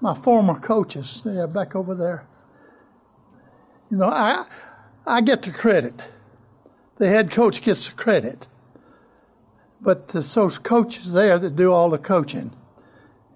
my 0.00 0.14
former 0.14 0.58
coaches, 0.58 1.22
they 1.24 1.38
are 1.38 1.46
back 1.46 1.76
over 1.76 1.94
there. 1.94 2.26
You 3.88 3.98
know, 3.98 4.06
I, 4.06 4.46
I 5.06 5.20
get 5.20 5.42
the 5.42 5.52
credit. 5.52 5.94
The 6.96 7.06
head 7.06 7.30
coach 7.30 7.62
gets 7.62 7.88
the 7.88 7.94
credit. 7.94 8.48
But 9.80 10.10
it's 10.12 10.34
those 10.34 10.58
coaches 10.58 11.12
there 11.12 11.38
that 11.38 11.54
do 11.54 11.72
all 11.72 11.88
the 11.88 11.98
coaching. 11.98 12.50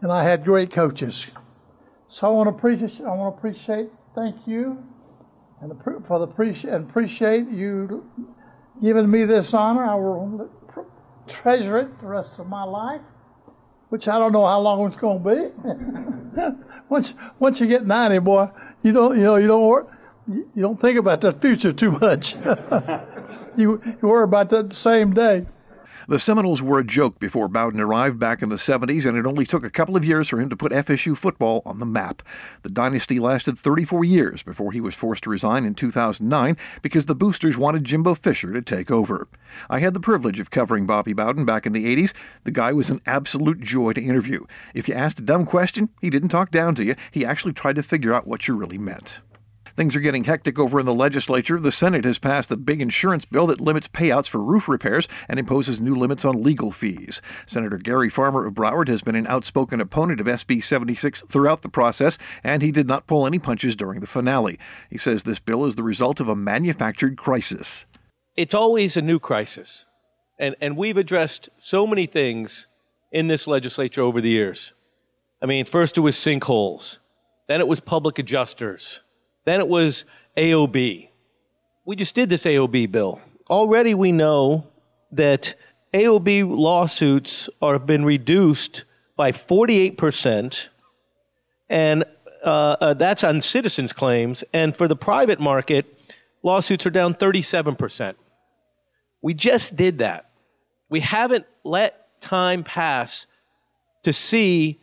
And 0.00 0.10
I 0.10 0.24
had 0.24 0.44
great 0.44 0.72
coaches. 0.72 1.28
So 2.08 2.26
I 2.26 2.30
want 2.32 2.48
to 2.48 2.56
appreciate, 2.56 3.00
I 3.02 3.14
want 3.14 3.32
to 3.32 3.38
appreciate, 3.38 3.90
thank 4.16 4.44
you, 4.44 4.84
and 5.60 5.72
for 6.04 6.18
the 6.18 6.24
appreciate 6.24 6.74
and 6.74 6.90
appreciate 6.90 7.48
you 7.48 8.04
giving 8.82 9.08
me 9.08 9.24
this 9.24 9.54
honor. 9.54 9.84
I 9.84 9.94
will 9.94 10.50
treasure 11.28 11.78
it 11.78 12.00
the 12.00 12.08
rest 12.08 12.40
of 12.40 12.48
my 12.48 12.64
life 12.64 13.00
which 13.94 14.08
I 14.08 14.18
don't 14.18 14.32
know 14.32 14.44
how 14.44 14.58
long 14.58 14.88
it's 14.88 14.96
going 14.96 15.22
to 15.22 15.52
be. 16.34 16.42
once 16.88 17.14
once 17.38 17.60
you 17.60 17.68
get 17.68 17.86
90, 17.86 18.18
boy, 18.18 18.50
you 18.82 18.90
don't 18.90 19.16
you 19.16 19.22
know 19.22 19.36
you 19.36 19.46
don't 19.46 19.64
worry, 19.64 19.84
you 20.26 20.48
don't 20.56 20.80
think 20.80 20.98
about 20.98 21.20
the 21.20 21.32
future 21.32 21.70
too 21.70 21.92
much. 21.92 22.34
you, 23.56 23.80
you 23.84 23.96
worry 24.02 24.24
about 24.24 24.50
that 24.50 24.70
the 24.70 24.74
same 24.74 25.14
day. 25.14 25.46
The 26.06 26.18
Seminoles 26.18 26.62
were 26.62 26.78
a 26.78 26.84
joke 26.84 27.18
before 27.18 27.48
Bowden 27.48 27.80
arrived 27.80 28.18
back 28.18 28.42
in 28.42 28.50
the 28.50 28.56
70s, 28.56 29.06
and 29.06 29.16
it 29.16 29.24
only 29.24 29.46
took 29.46 29.64
a 29.64 29.70
couple 29.70 29.96
of 29.96 30.04
years 30.04 30.28
for 30.28 30.38
him 30.38 30.50
to 30.50 30.56
put 30.56 30.70
FSU 30.70 31.16
football 31.16 31.62
on 31.64 31.78
the 31.78 31.86
map. 31.86 32.22
The 32.62 32.68
dynasty 32.68 33.18
lasted 33.18 33.58
34 33.58 34.04
years 34.04 34.42
before 34.42 34.72
he 34.72 34.82
was 34.82 34.94
forced 34.94 35.24
to 35.24 35.30
resign 35.30 35.64
in 35.64 35.74
2009 35.74 36.58
because 36.82 37.06
the 37.06 37.14
boosters 37.14 37.56
wanted 37.56 37.84
Jimbo 37.84 38.16
Fisher 38.16 38.52
to 38.52 38.60
take 38.60 38.90
over. 38.90 39.28
I 39.70 39.78
had 39.78 39.94
the 39.94 40.00
privilege 40.00 40.40
of 40.40 40.50
covering 40.50 40.86
Bobby 40.86 41.14
Bowden 41.14 41.46
back 41.46 41.64
in 41.64 41.72
the 41.72 41.86
80s. 41.86 42.12
The 42.42 42.52
guy 42.52 42.74
was 42.74 42.90
an 42.90 43.00
absolute 43.06 43.60
joy 43.60 43.94
to 43.94 44.02
interview. 44.02 44.44
If 44.74 44.90
you 44.90 44.94
asked 44.94 45.20
a 45.20 45.22
dumb 45.22 45.46
question, 45.46 45.88
he 46.02 46.10
didn't 46.10 46.28
talk 46.28 46.50
down 46.50 46.74
to 46.74 46.84
you, 46.84 46.96
he 47.12 47.24
actually 47.24 47.54
tried 47.54 47.76
to 47.76 47.82
figure 47.82 48.12
out 48.12 48.26
what 48.26 48.46
you 48.46 48.54
really 48.56 48.78
meant. 48.78 49.22
Things 49.76 49.96
are 49.96 50.00
getting 50.00 50.22
hectic 50.22 50.56
over 50.56 50.78
in 50.78 50.86
the 50.86 50.94
legislature. 50.94 51.58
The 51.58 51.72
Senate 51.72 52.04
has 52.04 52.20
passed 52.20 52.48
a 52.52 52.56
big 52.56 52.80
insurance 52.80 53.24
bill 53.24 53.48
that 53.48 53.60
limits 53.60 53.88
payouts 53.88 54.28
for 54.28 54.40
roof 54.40 54.68
repairs 54.68 55.08
and 55.28 55.36
imposes 55.36 55.80
new 55.80 55.96
limits 55.96 56.24
on 56.24 56.44
legal 56.44 56.70
fees. 56.70 57.20
Senator 57.44 57.78
Gary 57.78 58.08
Farmer 58.08 58.46
of 58.46 58.54
Broward 58.54 58.86
has 58.86 59.02
been 59.02 59.16
an 59.16 59.26
outspoken 59.26 59.80
opponent 59.80 60.20
of 60.20 60.26
SB 60.26 60.62
76 60.62 61.24
throughout 61.28 61.62
the 61.62 61.68
process, 61.68 62.18
and 62.44 62.62
he 62.62 62.70
did 62.70 62.86
not 62.86 63.08
pull 63.08 63.26
any 63.26 63.40
punches 63.40 63.74
during 63.74 63.98
the 63.98 64.06
finale. 64.06 64.60
He 64.90 64.98
says 64.98 65.24
this 65.24 65.40
bill 65.40 65.64
is 65.64 65.74
the 65.74 65.82
result 65.82 66.20
of 66.20 66.28
a 66.28 66.36
manufactured 66.36 67.16
crisis. 67.16 67.86
It's 68.36 68.54
always 68.54 68.96
a 68.96 69.02
new 69.02 69.18
crisis. 69.18 69.86
And, 70.38 70.54
and 70.60 70.76
we've 70.76 70.96
addressed 70.96 71.48
so 71.58 71.84
many 71.84 72.06
things 72.06 72.68
in 73.10 73.26
this 73.26 73.48
legislature 73.48 74.02
over 74.02 74.20
the 74.20 74.30
years. 74.30 74.72
I 75.42 75.46
mean, 75.46 75.64
first 75.64 75.98
it 75.98 76.00
was 76.00 76.14
sinkholes, 76.14 77.00
then 77.48 77.60
it 77.60 77.66
was 77.66 77.80
public 77.80 78.20
adjusters. 78.20 79.00
Then 79.44 79.60
it 79.60 79.68
was 79.68 80.04
AOB. 80.36 81.08
We 81.84 81.96
just 81.96 82.14
did 82.14 82.28
this 82.28 82.44
AOB 82.44 82.90
bill. 82.90 83.20
Already 83.50 83.94
we 83.94 84.10
know 84.12 84.66
that 85.12 85.54
AOB 85.92 86.48
lawsuits 86.48 87.48
are 87.60 87.78
been 87.78 88.04
reduced 88.04 88.84
by 89.16 89.32
48%, 89.32 90.68
and 91.68 92.04
uh, 92.44 92.76
uh, 92.80 92.94
that's 92.94 93.22
on 93.22 93.40
citizens' 93.40 93.92
claims. 93.92 94.42
And 94.52 94.76
for 94.76 94.88
the 94.88 94.96
private 94.96 95.40
market, 95.40 95.98
lawsuits 96.42 96.84
are 96.86 96.90
down 96.90 97.14
37%. 97.14 98.14
We 99.22 99.34
just 99.34 99.76
did 99.76 99.98
that. 99.98 100.30
We 100.88 101.00
haven't 101.00 101.46
let 101.62 102.20
time 102.20 102.64
pass 102.64 103.26
to 104.02 104.12
see 104.12 104.80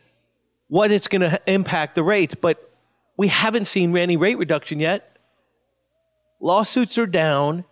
what 0.67 0.91
it's 0.91 1.07
going 1.07 1.21
to 1.21 1.39
impact 1.45 1.95
the 1.95 2.03
rates, 2.03 2.33
but 2.33 2.70
we 3.17 3.27
haven't 3.27 3.65
seen 3.65 3.95
any 3.95 4.17
rate 4.17 4.37
reduction 4.37 4.79
yet. 4.79 5.17
Lawsuits 6.39 6.97
are 6.97 7.07
down. 7.07 7.65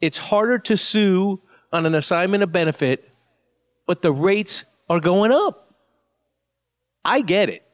It's 0.00 0.18
harder 0.18 0.58
to 0.60 0.76
sue 0.76 1.40
on 1.72 1.86
an 1.86 1.94
assignment 1.94 2.42
of 2.42 2.52
benefit, 2.52 3.10
but 3.86 4.02
the 4.02 4.12
rates 4.12 4.64
are 4.88 5.00
going 5.00 5.32
up. 5.32 5.74
I 7.04 7.20
get 7.20 7.48
it. 7.48 7.66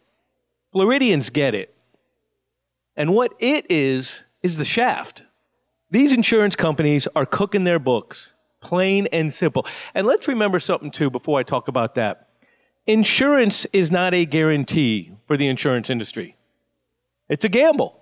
Floridians 0.73 1.31
get 1.31 1.55
it. 1.55 1.75
And 2.97 3.12
what 3.12 3.35
it 3.39 3.67
is, 3.71 4.23
is 4.43 4.57
the 4.57 4.65
shaft. 4.65 5.23
These 5.91 6.12
insurance 6.12 6.57
companies 6.57 7.09
are 7.15 7.27
cooking 7.27 7.65
their 7.65 7.79
books, 7.79 8.35
plain 8.61 9.09
and 9.12 9.33
simple. 9.33 9.67
And 9.95 10.07
let's 10.07 10.29
remember 10.29 10.61
something 10.61 10.91
too 10.91 11.11
before 11.11 11.39
I 11.39 11.43
talk 11.43 11.69
about 11.69 11.95
that. 11.97 12.29
Insurance 12.87 13.67
is 13.73 13.91
not 13.91 14.15
a 14.15 14.25
guarantee 14.25 15.12
for 15.27 15.37
the 15.37 15.49
insurance 15.49 15.91
industry. 15.91 16.37
It's 17.30 17.44
a 17.44 17.49
gamble. 17.49 17.96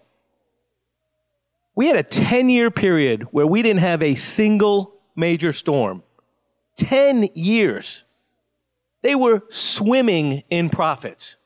We 1.76 1.86
had 1.86 1.96
a 1.96 2.02
10 2.02 2.48
year 2.48 2.70
period 2.70 3.28
where 3.30 3.46
we 3.46 3.62
didn't 3.62 3.80
have 3.80 4.02
a 4.02 4.16
single 4.16 4.96
major 5.14 5.52
storm. 5.52 6.02
10 6.78 7.28
years. 7.34 8.04
They 9.02 9.14
were 9.14 9.42
swimming 9.50 10.42
in 10.50 10.70
profits. 10.70 11.36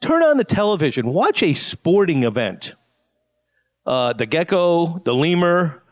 Turn 0.00 0.22
on 0.22 0.36
the 0.36 0.44
television, 0.44 1.08
watch 1.08 1.42
a 1.42 1.54
sporting 1.54 2.22
event. 2.22 2.74
Uh, 3.84 4.12
the 4.12 4.26
gecko, 4.26 4.98
the 5.04 5.14
lemur, 5.14 5.82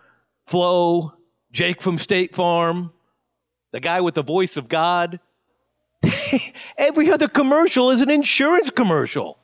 Flo, 0.46 1.14
Jake 1.52 1.82
from 1.82 1.98
State 1.98 2.34
Farm, 2.34 2.92
the 3.72 3.80
guy 3.80 4.00
with 4.00 4.14
the 4.14 4.22
voice 4.22 4.56
of 4.56 4.68
God. 4.68 5.20
Every 6.78 7.10
other 7.10 7.28
commercial 7.28 7.90
is 7.90 8.02
an 8.02 8.10
insurance 8.10 8.70
commercial. 8.70 9.37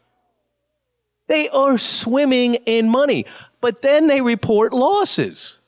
They 1.27 1.49
are 1.49 1.79
swimming 1.79 2.55
in 2.67 2.89
money, 2.89 3.27
but 3.61 3.83
then 3.83 4.07
they 4.07 4.21
report 4.21 4.73
losses. 4.73 5.59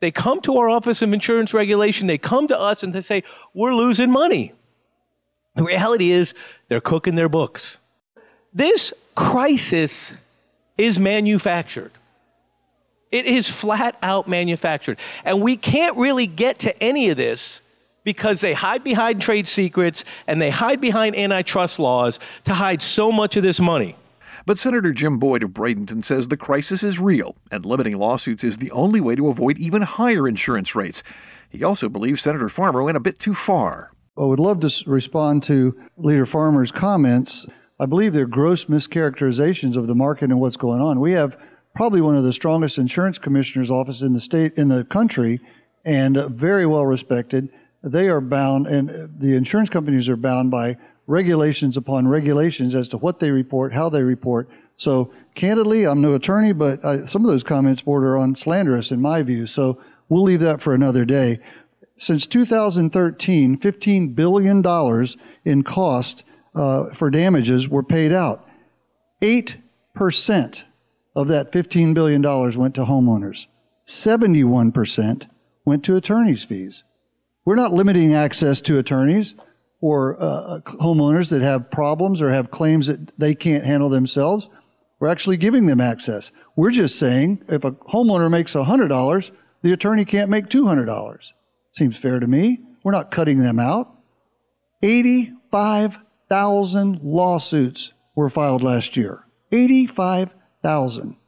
They 0.00 0.10
come 0.10 0.40
to 0.42 0.58
our 0.58 0.68
Office 0.68 1.00
of 1.02 1.12
Insurance 1.12 1.54
Regulation, 1.54 2.06
they 2.06 2.18
come 2.18 2.46
to 2.48 2.58
us 2.58 2.82
and 2.82 2.92
they 2.92 3.00
say, 3.00 3.24
We're 3.54 3.74
losing 3.74 4.10
money. 4.10 4.52
The 5.54 5.62
reality 5.62 6.10
is, 6.10 6.34
they're 6.68 6.80
cooking 6.80 7.14
their 7.14 7.28
books. 7.28 7.78
This 8.52 8.92
crisis 9.14 10.14
is 10.76 10.98
manufactured. 10.98 11.92
It 13.10 13.26
is 13.26 13.48
flat 13.48 13.96
out 14.02 14.26
manufactured. 14.26 14.98
And 15.24 15.40
we 15.40 15.56
can't 15.56 15.96
really 15.96 16.26
get 16.26 16.58
to 16.60 16.82
any 16.82 17.10
of 17.10 17.16
this 17.16 17.60
because 18.02 18.40
they 18.40 18.52
hide 18.52 18.82
behind 18.82 19.22
trade 19.22 19.46
secrets 19.46 20.04
and 20.26 20.42
they 20.42 20.50
hide 20.50 20.80
behind 20.80 21.16
antitrust 21.16 21.78
laws 21.78 22.18
to 22.44 22.52
hide 22.52 22.82
so 22.82 23.12
much 23.12 23.36
of 23.36 23.42
this 23.42 23.60
money. 23.60 23.96
But 24.46 24.58
Senator 24.58 24.92
Jim 24.92 25.18
Boyd 25.18 25.42
of 25.42 25.50
Bradenton 25.52 26.04
says 26.04 26.28
the 26.28 26.36
crisis 26.36 26.82
is 26.82 27.00
real, 27.00 27.34
and 27.50 27.64
limiting 27.64 27.96
lawsuits 27.96 28.44
is 28.44 28.58
the 28.58 28.70
only 28.72 29.00
way 29.00 29.16
to 29.16 29.28
avoid 29.28 29.56
even 29.56 29.80
higher 29.80 30.28
insurance 30.28 30.74
rates. 30.74 31.02
He 31.48 31.64
also 31.64 31.88
believes 31.88 32.20
Senator 32.20 32.50
Farmer 32.50 32.82
went 32.82 32.98
a 32.98 33.00
bit 33.00 33.18
too 33.18 33.32
far. 33.32 33.92
I 34.18 34.24
would 34.24 34.38
love 34.38 34.60
to 34.60 34.84
respond 34.86 35.44
to 35.44 35.74
Leader 35.96 36.26
Farmer's 36.26 36.72
comments. 36.72 37.46
I 37.80 37.86
believe 37.86 38.12
they're 38.12 38.26
gross 38.26 38.66
mischaracterizations 38.66 39.76
of 39.76 39.86
the 39.86 39.94
market 39.94 40.30
and 40.30 40.38
what's 40.40 40.58
going 40.58 40.82
on. 40.82 41.00
We 41.00 41.12
have 41.12 41.38
probably 41.74 42.02
one 42.02 42.16
of 42.16 42.22
the 42.22 42.32
strongest 42.34 42.76
insurance 42.76 43.18
commissioners' 43.18 43.70
office 43.70 44.02
in 44.02 44.12
the 44.12 44.20
state 44.20 44.58
in 44.58 44.68
the 44.68 44.84
country, 44.84 45.40
and 45.86 46.16
very 46.28 46.66
well 46.66 46.84
respected. 46.84 47.48
They 47.82 48.08
are 48.08 48.20
bound, 48.20 48.66
and 48.66 49.10
the 49.18 49.34
insurance 49.36 49.70
companies 49.70 50.08
are 50.10 50.16
bound 50.16 50.50
by 50.50 50.76
regulations 51.06 51.76
upon 51.76 52.08
regulations 52.08 52.74
as 52.74 52.88
to 52.88 52.98
what 52.98 53.18
they 53.18 53.30
report, 53.30 53.74
how 53.74 53.88
they 53.88 54.02
report. 54.02 54.48
So, 54.76 55.12
candidly, 55.34 55.86
I'm 55.86 56.00
no 56.00 56.14
attorney, 56.14 56.52
but 56.52 56.84
I, 56.84 57.04
some 57.04 57.24
of 57.24 57.30
those 57.30 57.44
comments 57.44 57.82
border 57.82 58.16
on 58.16 58.34
slanderous 58.34 58.90
in 58.90 59.00
my 59.00 59.22
view. 59.22 59.46
So, 59.46 59.78
we'll 60.08 60.22
leave 60.22 60.40
that 60.40 60.60
for 60.60 60.74
another 60.74 61.04
day. 61.04 61.40
Since 61.96 62.26
2013, 62.26 63.58
$15 63.58 64.14
billion 64.14 65.06
in 65.44 65.62
cost 65.62 66.24
uh, 66.54 66.92
for 66.92 67.10
damages 67.10 67.68
were 67.68 67.84
paid 67.84 68.12
out. 68.12 68.48
8% 69.22 70.62
of 71.14 71.28
that 71.28 71.52
$15 71.52 71.94
billion 71.94 72.22
went 72.22 72.74
to 72.74 72.84
homeowners, 72.84 73.46
71% 73.86 75.28
went 75.64 75.84
to 75.84 75.96
attorney's 75.96 76.44
fees. 76.44 76.84
We're 77.44 77.54
not 77.54 77.72
limiting 77.72 78.14
access 78.14 78.60
to 78.62 78.78
attorneys 78.78 79.34
or 79.84 80.16
uh, 80.18 80.60
homeowners 80.80 81.28
that 81.28 81.42
have 81.42 81.70
problems 81.70 82.22
or 82.22 82.30
have 82.30 82.50
claims 82.50 82.86
that 82.86 83.12
they 83.18 83.34
can't 83.34 83.66
handle 83.66 83.90
themselves, 83.90 84.48
we're 84.98 85.08
actually 85.08 85.36
giving 85.36 85.66
them 85.66 85.78
access. 85.78 86.32
We're 86.56 86.70
just 86.70 86.98
saying 86.98 87.44
if 87.48 87.64
a 87.64 87.72
homeowner 87.72 88.30
makes 88.30 88.54
$100, 88.54 89.30
the 89.60 89.72
attorney 89.72 90.06
can't 90.06 90.30
make 90.30 90.46
$200. 90.46 91.32
Seems 91.70 91.98
fair 91.98 92.18
to 92.18 92.26
me. 92.26 92.60
We're 92.82 92.92
not 92.92 93.10
cutting 93.10 93.42
them 93.42 93.58
out. 93.58 93.94
85,000 94.82 97.00
lawsuits 97.02 97.92
were 98.14 98.30
filed 98.30 98.62
last 98.62 98.96
year. 98.96 99.26
85,000. 99.52 101.18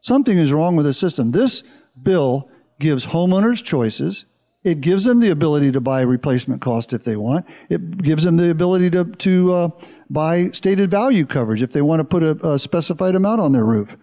Something 0.00 0.38
is 0.38 0.50
wrong 0.50 0.76
with 0.76 0.86
the 0.86 0.94
system. 0.94 1.28
This 1.28 1.62
bill 2.02 2.48
gives 2.80 3.08
homeowners 3.08 3.62
choices. 3.62 4.24
It 4.64 4.80
gives 4.80 5.04
them 5.04 5.20
the 5.20 5.30
ability 5.30 5.72
to 5.72 5.80
buy 5.80 6.00
replacement 6.00 6.60
cost 6.60 6.92
if 6.92 7.04
they 7.04 7.16
want. 7.16 7.46
It 7.68 8.02
gives 8.02 8.24
them 8.24 8.36
the 8.36 8.50
ability 8.50 8.90
to, 8.90 9.04
to 9.04 9.54
uh, 9.54 9.68
buy 10.10 10.50
stated 10.50 10.90
value 10.90 11.26
coverage 11.26 11.62
if 11.62 11.72
they 11.72 11.82
want 11.82 12.00
to 12.00 12.04
put 12.04 12.22
a, 12.22 12.52
a 12.52 12.58
specified 12.58 13.14
amount 13.14 13.40
on 13.40 13.52
their 13.52 13.64
roof. 13.64 13.96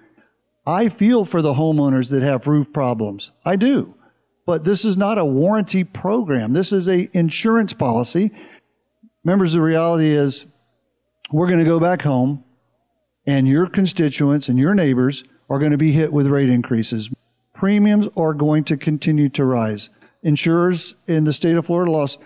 I 0.65 0.89
feel 0.89 1.25
for 1.25 1.41
the 1.41 1.53
homeowners 1.53 2.09
that 2.09 2.24
have 2.24 2.47
roof 2.47 2.71
problems. 2.71 3.31
I 3.43 3.55
do. 3.57 3.95
But 4.45 4.63
this 4.63 4.85
is 4.85 4.95
not 4.95 5.17
a 5.17 5.25
warranty 5.25 5.83
program. 5.83 6.53
This 6.53 6.71
is 6.71 6.88
a 6.88 7.09
insurance 7.17 7.74
policy. 7.74 8.31
Members, 9.24 9.53
the 9.53 9.62
reality 9.62 10.09
is 10.09 10.45
we're 11.31 11.47
going 11.47 11.59
to 11.59 11.65
go 11.65 11.79
back 11.79 12.03
home 12.03 12.43
and 13.25 13.47
your 13.47 13.67
constituents 13.67 14.47
and 14.47 14.59
your 14.59 14.75
neighbors 14.75 15.24
are 15.50 15.59
going 15.59 15.71
to 15.71 15.77
be 15.77 15.91
hit 15.91 16.13
with 16.13 16.27
rate 16.27 16.50
increases. 16.50 17.09
Premiums 17.53 18.07
are 18.15 18.33
going 18.33 18.63
to 18.65 18.77
continue 18.77 19.29
to 19.29 19.43
rise. 19.45 19.89
Insurers 20.25 20.96
in 21.05 21.24
the 21.24 21.34
state 21.34 21.55
of 21.55 21.67
Florida 21.67 21.91
lost 21.91 22.20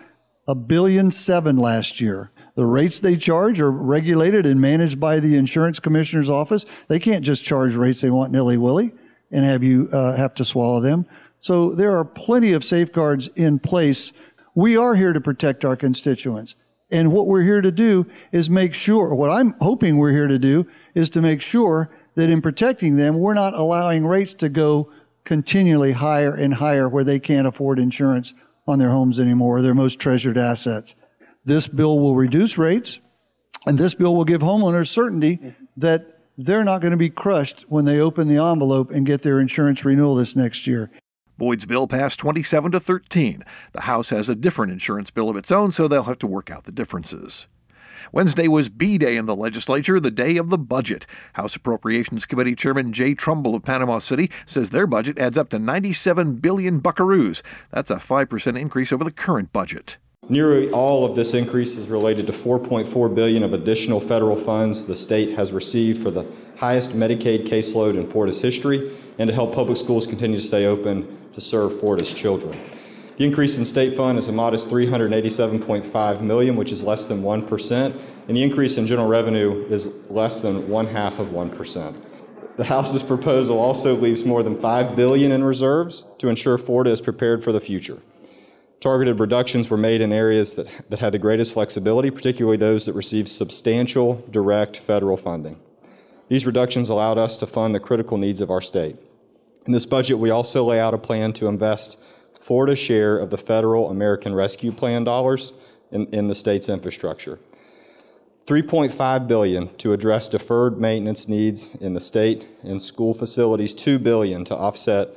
a 0.48 0.56
billion 0.56 1.12
seven 1.12 1.58
last 1.58 2.00
year. 2.00 2.32
The 2.56 2.66
rates 2.66 3.02
they 3.02 3.18
charge 3.18 3.60
are 3.60 3.70
regulated 3.70 4.46
and 4.46 4.60
managed 4.60 5.02
by 5.02 5.20
the 5.20 5.36
insurance 5.36 5.82
commissioner's 5.82 6.30
office. 6.30 6.66
They 6.88 6.98
can't 6.98 7.26
just 7.26 7.44
charge 7.44 7.76
rates 7.76 8.00
they 8.00 8.10
want 8.10 8.32
nilly 8.32 8.58
willy 8.58 8.94
and 9.32 9.44
have 9.44 9.64
you 9.64 9.90
uh, 9.92 10.16
have 10.16 10.34
to 10.36 10.46
swallow 10.46 10.80
them. 10.80 11.06
So 11.42 11.74
there 11.74 11.96
are 11.98 12.06
plenty 12.06 12.54
of 12.54 12.64
safeguards 12.64 13.28
in 13.36 13.60
place. 13.60 14.14
We 14.56 14.78
are 14.78 14.96
here 14.96 15.12
to 15.12 15.22
protect 15.22 15.66
our 15.66 15.76
constituents. 15.76 16.56
And 16.90 17.12
what 17.12 17.28
we're 17.28 17.44
here 17.44 17.62
to 17.62 17.72
do 17.72 18.08
is 18.32 18.50
make 18.50 18.74
sure, 18.74 19.14
what 19.14 19.30
I'm 19.30 19.56
hoping 19.60 19.98
we're 19.98 20.14
here 20.14 20.28
to 20.28 20.40
do 20.40 20.66
is 20.96 21.10
to 21.12 21.22
make 21.22 21.42
sure 21.42 21.92
that 22.16 22.30
in 22.30 22.42
protecting 22.42 22.96
them, 22.96 23.20
we're 23.20 23.34
not 23.34 23.54
allowing 23.54 24.08
rates 24.08 24.34
to 24.36 24.50
go 24.50 24.90
continually 25.30 25.92
higher 25.92 26.34
and 26.34 26.56
higher 26.56 26.90
where 26.90 27.04
they 27.04 27.20
can't 27.20 27.46
afford 27.46 27.78
insurance 27.78 28.34
on 28.66 28.80
their 28.80 28.90
homes 28.90 29.20
anymore, 29.20 29.62
their 29.62 29.76
most 29.76 30.00
treasured 30.00 30.40
assets. 30.40 30.96
This 31.46 31.68
bill 31.68 32.00
will 32.00 32.16
reduce 32.16 32.58
rates, 32.58 33.00
and 33.68 33.78
this 33.78 33.94
bill 33.94 34.16
will 34.16 34.26
give 34.26 34.42
homeowners 34.42 34.88
certainty 34.88 35.54
that 35.78 36.08
they're 36.36 36.64
not 36.64 36.82
going 36.82 36.94
to 36.94 36.98
be 36.98 37.12
crushed 37.12 37.62
when 37.70 37.86
they 37.86 38.00
open 38.00 38.28
the 38.28 38.44
envelope 38.44 38.90
and 38.90 39.06
get 39.06 39.22
their 39.22 39.40
insurance 39.40 39.86
renewal 39.86 40.16
this 40.16 40.36
next 40.36 40.66
year. 40.66 40.90
Boyd's 41.38 41.68
bill 41.68 41.86
passed 41.86 42.18
27 42.18 42.72
to 42.72 42.80
13. 42.80 43.44
The 43.74 43.82
House 43.82 44.10
has 44.10 44.30
a 44.30 44.36
different 44.36 44.72
insurance 44.72 45.12
bill 45.12 45.30
of 45.30 45.38
its 45.38 45.52
own, 45.52 45.72
so 45.72 45.88
they'll 45.88 46.04
have 46.04 46.18
to 46.20 46.28
work 46.28 46.50
out 46.50 46.64
the 46.64 46.72
differences. 46.72 47.48
Wednesday 48.12 48.48
was 48.48 48.70
B 48.70 48.98
Day 48.98 49.18
in 49.18 49.26
the 49.26 49.36
legislature, 49.36 50.00
the 50.00 50.12
day 50.12 50.38
of 50.38 50.50
the 50.50 50.58
budget. 50.58 51.06
House 51.34 51.56
Appropriations 51.56 52.26
Committee 52.26 52.56
Chairman 52.56 52.94
Jay 52.94 53.14
Trumbull 53.14 53.56
of 53.56 53.64
Panama 53.64 54.00
City 54.00 54.30
says 54.46 54.70
their 54.70 54.88
budget 54.88 55.18
adds 55.18 55.38
up 55.38 55.50
to 55.50 55.60
97 55.60 56.36
billion 56.36 56.82
buckaroos. 56.82 57.42
That's 57.72 57.92
a 57.92 57.96
5% 57.96 58.60
increase 58.60 58.92
over 58.92 59.04
the 59.04 59.12
current 59.12 59.54
budget. 59.54 59.98
Nearly 60.30 60.70
all 60.72 61.06
of 61.06 61.16
this 61.16 61.34
increase 61.34 61.76
is 61.76 61.88
related 61.88 62.28
to 62.28 62.34
4.4 62.34 63.16
billion 63.16 63.42
of 63.42 63.54
additional 63.54 64.00
federal 64.00 64.36
funds 64.36 64.86
the 64.86 64.96
state 64.96 65.36
has 65.36 65.52
received 65.52 66.04
for 66.04 66.12
the 66.12 66.26
highest 66.56 66.92
Medicaid 66.92 67.48
caseload 67.48 67.96
in 67.96 68.08
Florida's 68.08 68.40
history 68.40 68.96
and 69.18 69.28
to 69.28 69.34
help 69.34 69.56
public 69.56 69.78
schools 69.78 70.06
continue 70.06 70.38
to 70.38 70.46
stay 70.46 70.68
open 70.68 71.18
to 71.34 71.42
serve 71.42 71.80
Florida's 71.80 72.14
children. 72.14 72.60
The 73.20 73.26
increase 73.26 73.58
in 73.58 73.66
state 73.66 73.98
fund 73.98 74.18
is 74.18 74.30
a 74.30 74.32
modest 74.32 74.70
387.5 74.70 76.22
million, 76.22 76.56
which 76.56 76.72
is 76.72 76.86
less 76.86 77.06
than 77.06 77.22
1%, 77.22 78.00
and 78.30 78.38
the 78.38 78.42
increase 78.42 78.78
in 78.78 78.88
general 78.88 79.10
revenue 79.10 79.66
is 79.70 80.10
less 80.10 80.40
than 80.40 80.70
one 80.70 80.88
half 80.88 81.20
of 81.20 81.28
1%. 81.28 81.96
The 82.56 82.64
House's 82.64 83.04
proposal 83.04 83.60
also 83.60 83.94
leaves 83.94 84.24
more 84.24 84.42
than 84.42 84.58
5 84.58 84.96
billion 84.96 85.34
in 85.34 85.44
reserves 85.44 86.08
to 86.20 86.30
ensure 86.30 86.58
Florida 86.58 86.92
is 86.92 87.02
prepared 87.02 87.44
for 87.44 87.52
the 87.52 87.60
future. 87.60 87.98
Targeted 88.80 89.20
reductions 89.20 89.70
were 89.70 89.76
made 89.76 90.00
in 90.00 90.14
areas 90.14 90.54
that, 90.54 90.70
that 90.88 91.00
had 91.00 91.12
the 91.12 91.20
greatest 91.20 91.52
flexibility, 91.52 92.12
particularly 92.12 92.56
those 92.56 92.86
that 92.86 92.94
received 92.94 93.28
substantial 93.28 94.26
direct 94.32 94.78
federal 94.78 95.18
funding. 95.18 95.60
These 96.30 96.46
reductions 96.46 96.88
allowed 96.88 97.18
us 97.18 97.36
to 97.36 97.46
fund 97.46 97.76
the 97.76 97.82
critical 97.82 98.18
needs 98.18 98.40
of 98.40 98.50
our 98.50 98.62
state. 98.62 98.96
In 99.66 99.74
this 99.74 99.86
budget, 99.86 100.18
we 100.18 100.30
also 100.30 100.64
lay 100.64 100.80
out 100.80 100.94
a 100.94 100.98
plan 100.98 101.34
to 101.34 101.48
invest 101.48 102.02
Florida's 102.40 102.80
share 102.80 103.18
of 103.18 103.30
the 103.30 103.38
federal 103.38 103.90
American 103.90 104.34
Rescue 104.34 104.72
Plan 104.72 105.04
dollars 105.04 105.54
in, 105.92 106.08
in 106.08 106.28
the 106.28 106.36
state's 106.36 106.70
infrastructure. 106.70 107.40
3.5 108.46 109.28
billion 109.28 109.68
to 109.76 109.94
address 109.94 110.28
deferred 110.28 110.80
maintenance 110.80 111.28
needs 111.28 111.76
in 111.76 111.94
the 111.94 112.00
state 112.00 112.48
and 112.64 112.82
school 112.82 113.14
facilities, 113.14 113.76
2 113.76 114.00
billion 114.00 114.44
to 114.46 114.56
offset 114.56 115.10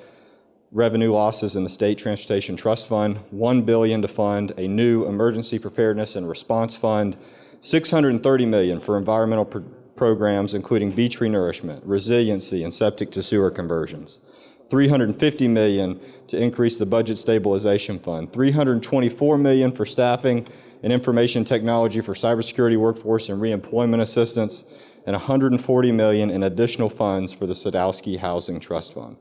revenue 0.71 1.13
losses 1.13 1.57
in 1.57 1.65
the 1.65 1.71
state 1.71 1.97
transportation 1.97 2.57
trust 2.57 2.89
fund, 2.89 3.17
1 3.31 3.63
billion 3.63 4.03
to 4.03 4.09
fund 4.09 4.53
a 4.59 4.69
new 4.69 5.07
emergency 5.07 5.59
preparedness 5.59 6.17
and 6.17 6.29
response 6.29 6.75
fund, 6.75 7.17
630 7.61 8.47
million 8.47 8.81
for 8.81 8.99
environmental 8.99 9.45
pr- 9.45 9.61
programs 9.97 10.53
including 10.53 10.91
beach 10.91 11.21
renourishment, 11.21 11.81
resiliency 11.85 12.65
and 12.65 12.75
septic 12.75 13.11
to 13.11 13.23
sewer 13.23 13.51
conversions. 13.51 14.21
350 14.73 15.49
million 15.49 16.01
to 16.27 16.43
increase 16.43 16.79
the 16.79 16.87
budget 16.87 17.19
stabilization 17.19 17.99
fund, 17.99 18.33
324 18.33 19.37
million 19.37 19.71
for 19.71 19.85
staffing 19.85 20.49
and 20.83 20.91
information 20.91 21.45
technology 21.45 22.01
for 22.01 22.15
cybersecurity 22.15 22.79
workforce 22.79 23.29
and 23.29 23.39
reemployment 23.39 24.01
assistance, 24.01 24.65
and 25.05 25.13
140 25.13 25.93
million 25.93 26.31
in 26.31 26.45
additional 26.45 26.89
funds 26.89 27.35
for 27.35 27.47
the 27.47 27.53
Sadowski 27.53 28.17
Housing 28.17 28.59
Trust 28.59 28.95
Fund. 28.95 29.19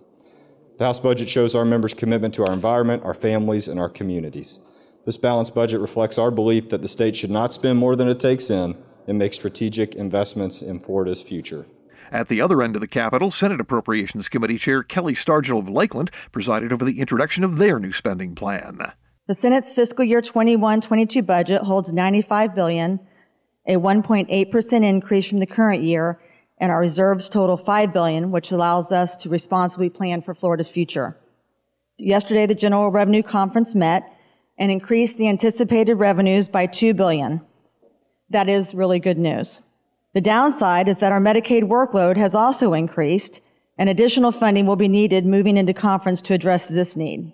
The 0.78 0.86
House 0.86 1.00
budget 1.00 1.28
shows 1.28 1.54
our 1.54 1.66
members' 1.66 1.94
commitment 1.94 2.34
to 2.36 2.46
our 2.46 2.54
environment, 2.54 3.04
our 3.04 3.14
families, 3.14 3.68
and 3.68 3.78
our 3.78 3.90
communities. 3.90 4.62
This 5.04 5.18
balanced 5.18 5.54
budget 5.54 5.82
reflects 5.82 6.18
our 6.18 6.32
belief 6.32 6.70
that 6.70 6.82
the 6.82 6.88
state 6.88 7.18
should 7.18 7.30
not 7.30 7.52
spend 7.52 7.78
more 7.78 7.98
than 7.98 8.08
it 8.08 8.22
takes 8.22 8.50
in 8.50 8.78
and 9.06 9.20
make 9.20 9.34
strategic 9.34 9.96
investments 9.96 10.62
in 10.62 10.80
Florida's 10.80 11.22
future. 11.22 11.66
At 12.12 12.28
the 12.28 12.42
other 12.42 12.62
end 12.62 12.76
of 12.76 12.82
the 12.82 12.88
Capitol, 12.90 13.32
Senate 13.32 13.62
Appropriations 13.62 14.28
Committee 14.28 14.58
Chair 14.58 14.84
Kelli 14.84 15.14
Stargel 15.14 15.60
of 15.60 15.70
Lakeland 15.70 16.12
presided 16.34 16.74
over 16.74 16.84
the 16.84 17.00
introduction 17.00 17.46
of 17.46 17.58
their 17.58 17.80
new 17.80 17.94
spending 17.94 18.36
plan. 18.36 18.92
The 19.28 19.34
Senate's 19.34 19.74
fiscal 19.74 20.04
year 20.04 20.22
21-22 20.22 21.26
budget 21.26 21.62
holds 21.62 21.94
95 21.94 22.54
billion, 22.54 23.00
a 23.66 23.76
1.8% 23.76 24.84
increase 24.84 25.30
from 25.30 25.40
the 25.40 25.46
current 25.46 25.84
year, 25.84 26.20
and 26.58 26.70
our 26.70 26.82
reserves 26.82 27.30
total 27.30 27.56
5 27.56 27.94
billion, 27.94 28.30
which 28.30 28.52
allows 28.52 28.92
us 28.92 29.16
to 29.18 29.30
responsibly 29.30 29.90
plan 29.90 30.22
for 30.22 30.34
Florida's 30.34 30.70
future. 30.70 31.18
Yesterday, 31.98 32.46
the 32.46 32.56
General 32.56 32.90
Revenue 32.90 33.24
Conference 33.24 33.74
met 33.74 34.04
and 34.58 34.70
increased 34.70 35.18
the 35.18 35.30
anticipated 35.30 35.96
revenues 35.96 36.50
by 36.50 36.66
2 36.66 36.94
billion. 36.94 37.40
That 38.30 38.50
is 38.50 38.76
really 38.76 39.00
good 39.00 39.18
news. 39.18 39.62
The 40.14 40.22
downside 40.22 40.88
is 40.88 40.98
that 40.98 41.12
our 41.12 41.22
Medicaid 41.22 41.64
workload 41.64 42.18
has 42.18 42.36
also 42.36 42.74
increased, 42.74 43.42
and 43.78 43.90
additional 43.90 44.32
funding 44.32 44.66
will 44.66 44.76
be 44.76 44.90
needed 44.90 45.26
moving 45.26 45.56
into 45.56 45.74
conference 45.74 46.22
to 46.24 46.34
address 46.34 46.66
this 46.66 46.98
need. 46.98 47.34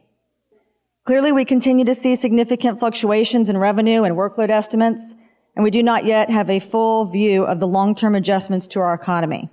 Clearly, 1.06 1.32
we 1.32 1.46
continue 1.46 1.86
to 1.86 1.96
see 1.96 2.16
significant 2.16 2.80
fluctuations 2.80 3.50
in 3.50 3.58
revenue 3.58 4.04
and 4.04 4.16
workload 4.16 4.50
estimates, 4.50 5.16
and 5.56 5.63
we 5.63 5.72
do 5.72 5.82
not 5.82 6.06
yet 6.06 6.30
have 6.30 6.50
a 6.50 6.60
full 6.60 7.06
view 7.06 7.46
of 7.46 7.60
the 7.60 7.68
long-term 7.68 8.13
adjustments 8.13 8.68
to 8.68 8.80
our 8.80 8.94
economy. 8.94 9.50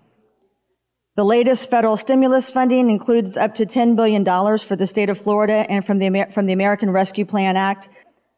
The 1.16 1.24
latest 1.24 1.70
federal 1.70 1.96
stimulus 1.96 2.50
funding 2.50 2.90
includes 2.90 3.36
up 3.36 3.54
to 3.54 3.64
$10 3.64 3.94
billion 3.94 4.24
for 4.58 4.74
the 4.74 4.86
state 4.86 5.08
of 5.08 5.16
Florida 5.16 5.64
and 5.70 5.86
from 5.86 5.98
the, 5.98 6.06
Amer- 6.06 6.30
from 6.32 6.46
the 6.46 6.52
American 6.52 6.90
Rescue 6.90 7.24
Plan 7.24 7.56
Act. 7.56 7.88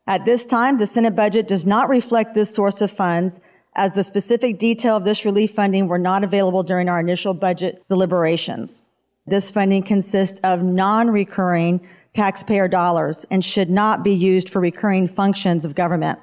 At 0.06 0.26
this 0.26 0.44
time, 0.44 0.78
the 0.78 0.86
Senate 0.86 1.16
budget 1.16 1.48
does 1.48 1.64
not 1.64 1.88
reflect 1.88 2.34
this 2.34 2.54
source 2.54 2.82
of 2.82 2.90
funds, 2.90 3.40
as 3.76 3.92
the 3.92 4.02
specific 4.02 4.58
detail 4.58 4.96
of 4.96 5.04
this 5.04 5.24
relief 5.24 5.52
funding 5.52 5.86
were 5.86 5.98
not 5.98 6.24
available 6.24 6.62
during 6.62 6.88
our 6.88 6.98
initial 6.98 7.34
budget 7.34 7.84
deliberations. 7.88 8.82
This 9.26 9.50
funding 9.50 9.82
consists 9.82 10.40
of 10.42 10.62
non-recurring 10.62 11.86
taxpayer 12.14 12.68
dollars 12.68 13.26
and 13.30 13.44
should 13.44 13.68
not 13.68 14.02
be 14.02 14.14
used 14.14 14.48
for 14.48 14.60
recurring 14.60 15.06
functions 15.06 15.64
of 15.64 15.74
government. 15.74 16.18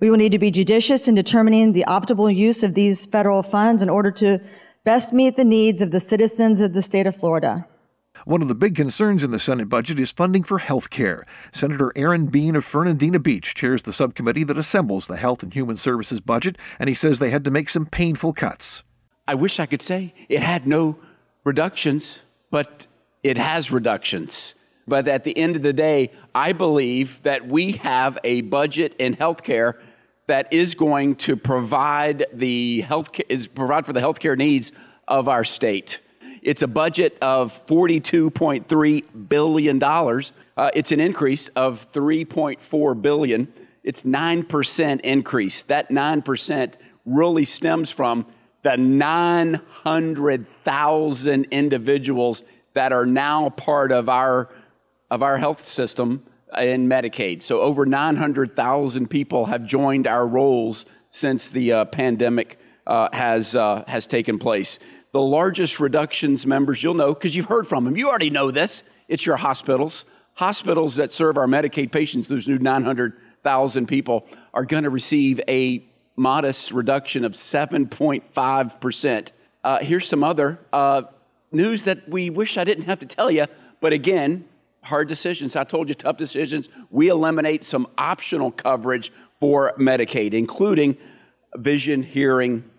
We 0.00 0.08
will 0.08 0.16
need 0.16 0.32
to 0.32 0.38
be 0.38 0.50
judicious 0.50 1.06
in 1.06 1.14
determining 1.14 1.72
the 1.72 1.84
optimal 1.86 2.34
use 2.34 2.62
of 2.62 2.74
these 2.74 3.04
federal 3.04 3.42
funds 3.42 3.82
in 3.82 3.90
order 3.90 4.10
to 4.12 4.40
best 4.84 5.12
meet 5.12 5.36
the 5.36 5.44
needs 5.44 5.82
of 5.82 5.90
the 5.90 6.00
citizens 6.00 6.62
of 6.62 6.72
the 6.72 6.80
state 6.80 7.06
of 7.06 7.14
Florida. 7.14 7.66
One 8.24 8.42
of 8.42 8.48
the 8.48 8.54
big 8.54 8.74
concerns 8.74 9.24
in 9.24 9.30
the 9.30 9.38
Senate 9.38 9.68
budget 9.68 9.98
is 9.98 10.12
funding 10.12 10.42
for 10.42 10.58
health 10.58 10.90
care. 10.90 11.24
Senator 11.52 11.92
Aaron 11.96 12.26
Bean 12.26 12.54
of 12.54 12.64
Fernandina 12.64 13.18
Beach 13.18 13.54
chairs 13.54 13.82
the 13.82 13.92
subcommittee 13.92 14.44
that 14.44 14.58
assembles 14.58 15.06
the 15.06 15.16
Health 15.16 15.42
and 15.42 15.54
Human 15.54 15.76
Services 15.76 16.20
budget, 16.20 16.58
and 16.78 16.88
he 16.88 16.94
says 16.94 17.18
they 17.18 17.30
had 17.30 17.44
to 17.44 17.50
make 17.50 17.70
some 17.70 17.86
painful 17.86 18.34
cuts. 18.34 18.82
I 19.26 19.34
wish 19.34 19.58
I 19.58 19.66
could 19.66 19.80
say 19.80 20.12
it 20.28 20.42
had 20.42 20.66
no 20.66 20.98
reductions, 21.44 22.22
but 22.50 22.86
it 23.22 23.38
has 23.38 23.70
reductions. 23.70 24.54
But 24.86 25.08
at 25.08 25.24
the 25.24 25.36
end 25.36 25.56
of 25.56 25.62
the 25.62 25.72
day, 25.72 26.10
I 26.34 26.52
believe 26.52 27.22
that 27.22 27.46
we 27.46 27.72
have 27.72 28.18
a 28.24 28.42
budget 28.42 28.96
in 28.98 29.16
healthcare 29.16 29.74
that 30.26 30.52
is 30.52 30.74
going 30.74 31.16
to 31.16 31.36
provide 31.36 32.26
the 32.32 32.82
health 32.82 33.08
is 33.28 33.46
provide 33.46 33.86
for 33.86 33.92
the 33.92 34.00
healthcare 34.00 34.36
needs 34.36 34.72
of 35.08 35.28
our 35.28 35.44
state. 35.44 36.00
It's 36.42 36.62
a 36.62 36.68
budget 36.68 37.18
of 37.20 37.66
$42.3 37.66 39.28
billion. 39.28 39.82
Uh, 39.82 40.70
it's 40.74 40.92
an 40.92 41.00
increase 41.00 41.48
of 41.48 41.90
$3.4 41.92 43.02
billion. 43.02 43.52
It's 43.82 44.02
9% 44.02 45.00
increase. 45.00 45.62
That 45.64 45.90
9% 45.90 46.74
really 47.04 47.44
stems 47.44 47.90
from 47.90 48.26
the 48.62 48.76
900,000 48.76 51.44
individuals 51.50 52.44
that 52.74 52.92
are 52.92 53.06
now 53.06 53.48
part 53.50 53.92
of 53.92 54.08
our, 54.08 54.48
of 55.10 55.22
our 55.22 55.38
health 55.38 55.62
system 55.62 56.24
in 56.58 56.88
Medicaid. 56.88 57.42
So 57.42 57.60
over 57.60 57.86
900,000 57.86 59.08
people 59.08 59.46
have 59.46 59.64
joined 59.64 60.06
our 60.06 60.26
rolls 60.26 60.84
since 61.08 61.48
the 61.48 61.72
uh, 61.72 61.84
pandemic 61.86 62.58
uh, 62.86 63.08
has, 63.12 63.54
uh, 63.54 63.84
has 63.86 64.06
taken 64.06 64.38
place. 64.38 64.78
The 65.12 65.20
largest 65.20 65.80
reductions 65.80 66.46
members, 66.46 66.82
you'll 66.82 66.94
know 66.94 67.14
because 67.14 67.34
you've 67.34 67.46
heard 67.46 67.66
from 67.66 67.84
them. 67.84 67.96
You 67.96 68.08
already 68.08 68.30
know 68.30 68.50
this. 68.50 68.84
It's 69.08 69.26
your 69.26 69.36
hospitals. 69.36 70.04
Hospitals 70.34 70.96
that 70.96 71.12
serve 71.12 71.36
our 71.36 71.46
Medicaid 71.46 71.90
patients, 71.90 72.28
those 72.28 72.46
new 72.46 72.58
900,000 72.58 73.86
people, 73.86 74.26
are 74.54 74.64
going 74.64 74.84
to 74.84 74.90
receive 74.90 75.40
a 75.48 75.84
modest 76.16 76.70
reduction 76.70 77.24
of 77.24 77.32
7.5%. 77.32 79.32
Uh, 79.62 79.78
here's 79.80 80.06
some 80.06 80.22
other 80.22 80.60
uh, 80.72 81.02
news 81.50 81.84
that 81.84 82.08
we 82.08 82.30
wish 82.30 82.56
I 82.56 82.64
didn't 82.64 82.84
have 82.84 83.00
to 83.00 83.06
tell 83.06 83.30
you, 83.30 83.46
but 83.80 83.92
again, 83.92 84.44
hard 84.84 85.08
decisions. 85.08 85.56
I 85.56 85.64
told 85.64 85.88
you, 85.88 85.94
tough 85.94 86.16
decisions. 86.16 86.68
We 86.90 87.08
eliminate 87.08 87.64
some 87.64 87.88
optional 87.98 88.52
coverage 88.52 89.12
for 89.40 89.74
Medicaid, 89.78 90.34
including 90.34 90.96
vision, 91.56 92.02
hearing, 92.02 92.69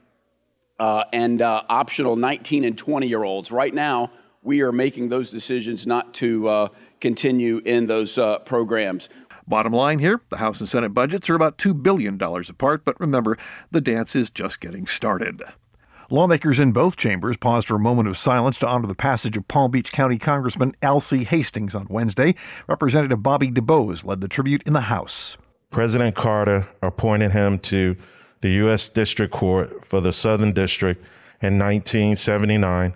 uh, 0.81 1.03
and 1.13 1.43
uh, 1.43 1.61
optional 1.69 2.15
19 2.15 2.65
and 2.65 2.75
20 2.75 3.07
year 3.07 3.23
olds. 3.23 3.51
Right 3.51 3.73
now, 3.73 4.09
we 4.41 4.61
are 4.61 4.71
making 4.71 5.09
those 5.09 5.29
decisions 5.29 5.85
not 5.85 6.11
to 6.15 6.47
uh, 6.47 6.67
continue 6.99 7.61
in 7.63 7.85
those 7.85 8.17
uh, 8.17 8.39
programs. 8.39 9.07
Bottom 9.47 9.73
line 9.73 9.99
here 9.99 10.19
the 10.29 10.37
House 10.37 10.59
and 10.59 10.67
Senate 10.67 10.89
budgets 10.89 11.29
are 11.29 11.35
about 11.35 11.59
$2 11.59 11.83
billion 11.83 12.19
apart, 12.19 12.83
but 12.83 12.99
remember, 12.99 13.37
the 13.69 13.79
dance 13.79 14.15
is 14.15 14.31
just 14.31 14.59
getting 14.59 14.87
started. 14.87 15.43
Lawmakers 16.09 16.59
in 16.59 16.71
both 16.71 16.97
chambers 16.97 17.37
paused 17.37 17.67
for 17.67 17.75
a 17.75 17.79
moment 17.79 18.07
of 18.07 18.17
silence 18.17 18.57
to 18.59 18.67
honor 18.67 18.87
the 18.87 18.95
passage 18.95 19.37
of 19.37 19.47
Palm 19.47 19.69
Beach 19.69 19.91
County 19.91 20.17
Congressman 20.17 20.73
Alcee 20.81 21.25
Hastings 21.25 21.75
on 21.75 21.85
Wednesday. 21.91 22.33
Representative 22.67 23.21
Bobby 23.21 23.51
DuBose 23.51 24.03
led 24.03 24.19
the 24.19 24.27
tribute 24.27 24.63
in 24.65 24.73
the 24.73 24.81
House. 24.81 25.37
President 25.69 26.15
Carter 26.15 26.67
appointed 26.81 27.33
him 27.33 27.59
to 27.59 27.95
the 28.41 28.51
U.S. 28.51 28.89
District 28.89 29.31
Court 29.31 29.85
for 29.85 30.01
the 30.01 30.13
Southern 30.13 30.51
District 30.53 30.99
in 31.41 31.57
1979. 31.57 32.93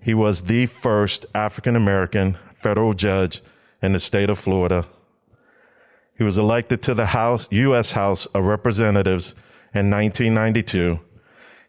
He 0.00 0.14
was 0.14 0.42
the 0.42 0.66
first 0.66 1.26
African 1.34 1.76
American 1.76 2.38
federal 2.54 2.94
judge 2.94 3.42
in 3.82 3.92
the 3.92 4.00
state 4.00 4.30
of 4.30 4.38
Florida. 4.38 4.86
He 6.16 6.24
was 6.24 6.38
elected 6.38 6.82
to 6.82 6.94
the 6.94 7.06
House, 7.06 7.48
U.S. 7.50 7.92
House 7.92 8.26
of 8.26 8.44
Representatives 8.44 9.34
in 9.74 9.90
1992 9.90 11.00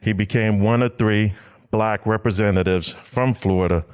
he 0.01 0.13
became 0.13 0.61
one 0.61 0.81
of 0.81 0.97
three 0.97 1.33
black 1.71 2.05
representatives 2.05 2.95
from 3.03 3.33
Florida. 3.33 3.85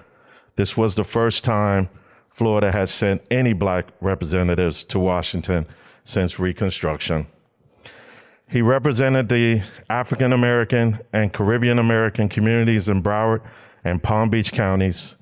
This 0.56 0.78
was 0.78 0.96
the 0.96 1.04
first 1.04 1.44
time 1.44 1.90
Florida 2.30 2.72
has 2.72 2.92
sent 2.92 3.24
any 3.32 3.54
black 3.54 3.88
representatives 4.02 4.84
to 4.86 5.00
Washington 5.00 5.66
since 6.04 6.40
Reconstruction. 6.40 7.28
He 8.48 8.62
represented 8.62 9.28
the 9.28 9.64
African 9.90 10.32
American 10.32 11.00
and 11.12 11.34
Caribbean 11.34 11.80
American 11.80 12.30
communities 12.30 12.88
in 12.88 13.02
Broward 13.02 13.42
and 13.84 14.04
Palm 14.04 14.30
Beach 14.30 14.52
counties, 14.52 15.16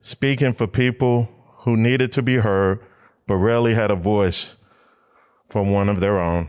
speaking 0.00 0.52
for 0.52 0.66
people 0.66 1.28
who 1.58 1.76
needed 1.76 2.12
to 2.12 2.22
be 2.22 2.36
heard 2.36 2.80
but 3.26 3.36
rarely 3.36 3.74
had 3.74 3.90
a 3.90 3.96
voice 3.96 4.56
from 5.48 5.72
one 5.72 5.88
of 5.88 6.00
their 6.00 6.20
own. 6.20 6.48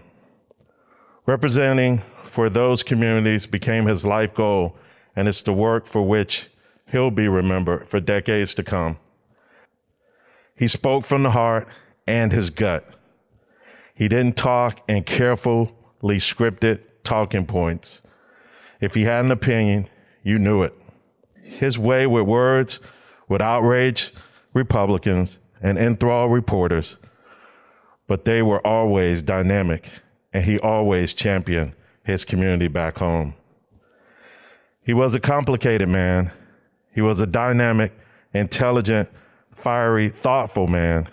Representing 1.25 2.01
for 2.21 2.49
those 2.49 2.83
communities 2.83 3.47
became 3.47 3.85
his 3.85 4.05
life 4.05 4.33
goal, 4.33 4.77
and 5.15 5.27
it's 5.27 5.41
the 5.41 5.53
work 5.53 5.87
for 5.87 6.01
which 6.01 6.47
he'll 6.91 7.11
be 7.11 7.27
remembered 7.27 7.87
for 7.87 7.99
decades 7.99 8.53
to 8.55 8.63
come. 8.63 8.97
He 10.55 10.67
spoke 10.67 11.03
from 11.03 11.23
the 11.23 11.31
heart 11.31 11.67
and 12.05 12.31
his 12.31 12.49
gut. 12.49 12.94
He 13.95 14.07
didn't 14.09 14.35
talk 14.35 14.81
in 14.89 15.03
carefully 15.03 15.71
scripted 16.03 16.81
talking 17.03 17.45
points. 17.45 18.01
If 18.81 18.93
he 18.93 19.03
had 19.03 19.25
an 19.25 19.31
opinion, 19.31 19.87
you 20.21 20.37
knew 20.37 20.63
it. 20.63 20.73
His 21.41 21.79
way 21.79 22.05
with 22.05 22.25
words 22.27 22.81
would 23.29 23.41
outrage 23.41 24.11
Republicans 24.53 25.39
and 25.61 25.77
enthrall 25.77 26.27
reporters, 26.27 26.97
but 28.07 28.25
they 28.25 28.41
were 28.41 28.65
always 28.67 29.23
dynamic 29.23 29.89
and 30.33 30.43
he 30.43 30.59
always 30.59 31.13
championed 31.13 31.73
his 32.03 32.25
community 32.25 32.67
back 32.67 32.97
home. 32.97 33.33
He 34.83 34.93
was 34.93 35.15
a 35.15 35.19
complicated 35.19 35.87
man. 35.87 36.31
He 36.93 37.01
was 37.01 37.19
a 37.21 37.25
dynamic, 37.25 37.93
intelligent, 38.33 39.09
fiery, 39.55 40.09
thoughtful 40.09 40.67
man. 40.67 41.07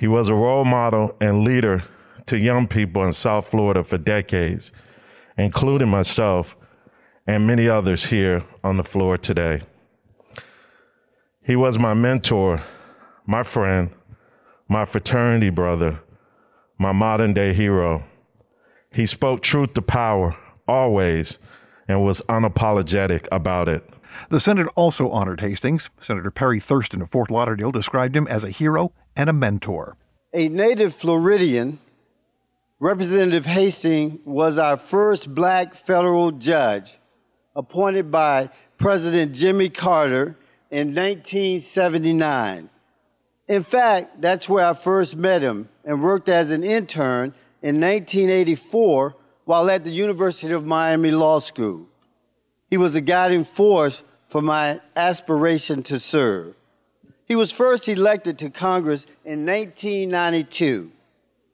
He 0.00 0.08
was 0.08 0.30
a 0.30 0.34
role 0.34 0.64
model 0.64 1.14
and 1.20 1.44
leader 1.44 1.84
to 2.24 2.38
young 2.38 2.66
people 2.66 3.04
in 3.04 3.12
South 3.12 3.46
Florida 3.48 3.84
for 3.84 3.98
decades, 3.98 4.72
including 5.36 5.88
myself 5.88 6.56
and 7.26 7.46
many 7.46 7.68
others 7.68 8.06
here 8.06 8.42
on 8.64 8.78
the 8.78 8.82
floor 8.82 9.18
today. 9.18 9.60
He 11.42 11.54
was 11.54 11.78
my 11.78 11.92
mentor, 11.92 12.62
my 13.26 13.42
friend, 13.42 13.90
my 14.68 14.86
fraternity 14.86 15.50
brother, 15.50 16.00
my 16.78 16.92
modern 16.92 17.34
day 17.34 17.52
hero. 17.52 18.02
He 18.90 19.04
spoke 19.04 19.42
truth 19.42 19.74
to 19.74 19.82
power, 19.82 20.34
always, 20.66 21.38
and 21.86 22.02
was 22.02 22.22
unapologetic 22.22 23.28
about 23.30 23.68
it. 23.68 23.86
The 24.30 24.40
Senate 24.40 24.68
also 24.74 25.10
honored 25.10 25.42
Hastings. 25.42 25.90
Senator 26.00 26.30
Perry 26.30 26.58
Thurston 26.58 27.02
of 27.02 27.10
Fort 27.10 27.30
Lauderdale 27.30 27.70
described 27.70 28.16
him 28.16 28.26
as 28.28 28.44
a 28.44 28.50
hero 28.50 28.92
and 29.20 29.28
a 29.28 29.34
mentor. 29.34 29.98
A 30.32 30.48
native 30.48 30.94
Floridian, 30.94 31.78
Representative 32.78 33.44
Hastings 33.44 34.18
was 34.24 34.58
our 34.58 34.78
first 34.78 35.34
black 35.34 35.74
federal 35.74 36.30
judge, 36.30 36.98
appointed 37.54 38.10
by 38.10 38.48
President 38.78 39.34
Jimmy 39.34 39.68
Carter 39.68 40.38
in 40.70 40.94
1979. 40.94 42.70
In 43.46 43.62
fact, 43.62 44.22
that's 44.22 44.48
where 44.48 44.66
I 44.66 44.72
first 44.72 45.18
met 45.18 45.42
him 45.42 45.68
and 45.84 46.02
worked 46.02 46.30
as 46.30 46.50
an 46.50 46.64
intern 46.64 47.34
in 47.60 47.78
1984 47.78 49.16
while 49.44 49.68
at 49.68 49.84
the 49.84 49.90
University 49.90 50.54
of 50.54 50.64
Miami 50.64 51.10
Law 51.10 51.40
School. 51.40 51.88
He 52.70 52.78
was 52.78 52.96
a 52.96 53.02
guiding 53.02 53.44
force 53.44 54.02
for 54.24 54.40
my 54.40 54.80
aspiration 54.96 55.82
to 55.82 55.98
serve. 55.98 56.59
He 57.30 57.36
was 57.36 57.52
first 57.52 57.88
elected 57.88 58.38
to 58.38 58.50
Congress 58.50 59.06
in 59.24 59.46
1992, 59.46 60.90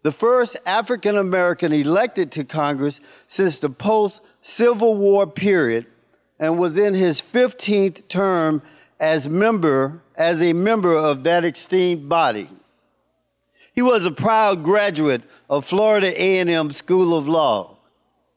the 0.04 0.10
first 0.10 0.56
African 0.64 1.18
American 1.18 1.70
elected 1.70 2.32
to 2.32 2.44
Congress 2.44 2.98
since 3.26 3.58
the 3.58 3.68
post 3.68 4.22
Civil 4.40 4.94
War 4.94 5.26
period, 5.26 5.84
and 6.38 6.58
was 6.58 6.78
in 6.78 6.94
his 6.94 7.20
15th 7.20 8.08
term 8.08 8.62
as 8.98 9.28
member 9.28 10.00
as 10.16 10.42
a 10.42 10.54
member 10.54 10.96
of 10.96 11.24
that 11.24 11.44
esteemed 11.44 12.08
body. 12.08 12.48
He 13.74 13.82
was 13.82 14.06
a 14.06 14.10
proud 14.10 14.64
graduate 14.64 15.24
of 15.50 15.66
Florida 15.66 16.10
A&M 16.18 16.70
School 16.70 17.14
of 17.14 17.28
Law. 17.28 17.76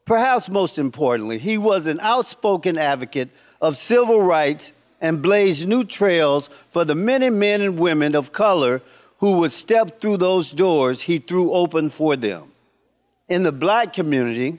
Perhaps 0.04 0.50
most 0.50 0.78
importantly, 0.78 1.38
he 1.38 1.56
was 1.56 1.86
an 1.86 2.00
outspoken 2.00 2.76
advocate 2.76 3.30
of 3.62 3.76
civil 3.76 4.20
rights 4.20 4.74
and 5.00 5.22
blazed 5.22 5.66
new 5.66 5.84
trails 5.84 6.50
for 6.70 6.84
the 6.84 6.94
many 6.94 7.30
men 7.30 7.60
and 7.60 7.78
women 7.78 8.14
of 8.14 8.32
color 8.32 8.82
who 9.18 9.38
would 9.38 9.52
step 9.52 10.00
through 10.00 10.16
those 10.16 10.50
doors 10.50 11.02
he 11.02 11.18
threw 11.18 11.52
open 11.52 11.88
for 11.88 12.16
them. 12.16 12.50
In 13.28 13.42
the 13.42 13.52
black 13.52 13.92
community, 13.92 14.58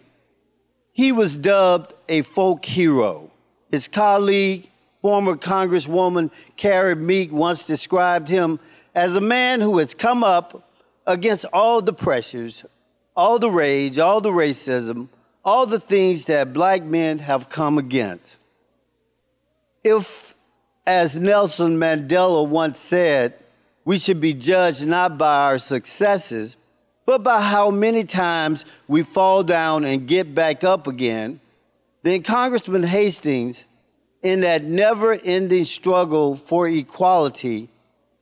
he 0.94 1.12
was 1.12 1.36
dubbed 1.36 1.94
a 2.10 2.22
folk 2.22 2.66
hero. 2.66 3.32
His 3.72 3.88
colleague, 3.88 4.70
former 5.02 5.36
Congresswoman 5.36 6.32
Carrie 6.58 6.96
Meek, 6.96 7.32
once 7.32 7.66
described 7.66 8.28
him 8.28 8.60
as 8.94 9.16
a 9.16 9.22
man 9.22 9.62
who 9.62 9.78
has 9.78 9.94
come 9.94 10.24
up 10.24 10.68
against 11.08 11.46
all 11.54 11.82
the 11.82 11.94
pressures, 11.94 12.66
all 13.16 13.40
the 13.40 13.50
rage, 13.50 13.98
all 13.98 14.22
the 14.22 14.32
racism, 14.32 15.08
all 15.44 15.66
the 15.66 15.80
things 15.80 16.26
that 16.26 16.54
black 16.54 16.84
men 16.84 17.20
have 17.20 17.50
come 17.50 17.78
against. 17.78 18.41
If 19.84 20.36
As 20.86 21.20
Nelson 21.20 21.78
Mandela 21.78 22.48
once 22.48 22.80
said, 22.80 23.38
we 23.86 23.98
should 23.98 24.20
be 24.20 24.34
judged 24.34 24.88
not 24.88 25.18
by 25.18 25.38
our 25.44 25.58
successes, 25.58 26.58
but 27.06 27.24
by 27.24 27.42
how 27.42 27.72
many 27.72 28.04
times 28.04 28.66
we 28.88 29.04
fall 29.04 29.44
down 29.44 29.86
and 29.86 30.08
get 30.08 30.34
back 30.34 30.64
up 30.64 30.88
again. 30.88 31.40
Then 32.04 32.24
Congressman 32.24 32.84
Hastings, 32.84 33.66
in 34.24 34.42
that 34.42 34.64
never 34.64 35.14
ending 35.14 35.64
struggle 35.64 36.36
for 36.36 36.68
equality, 36.68 37.70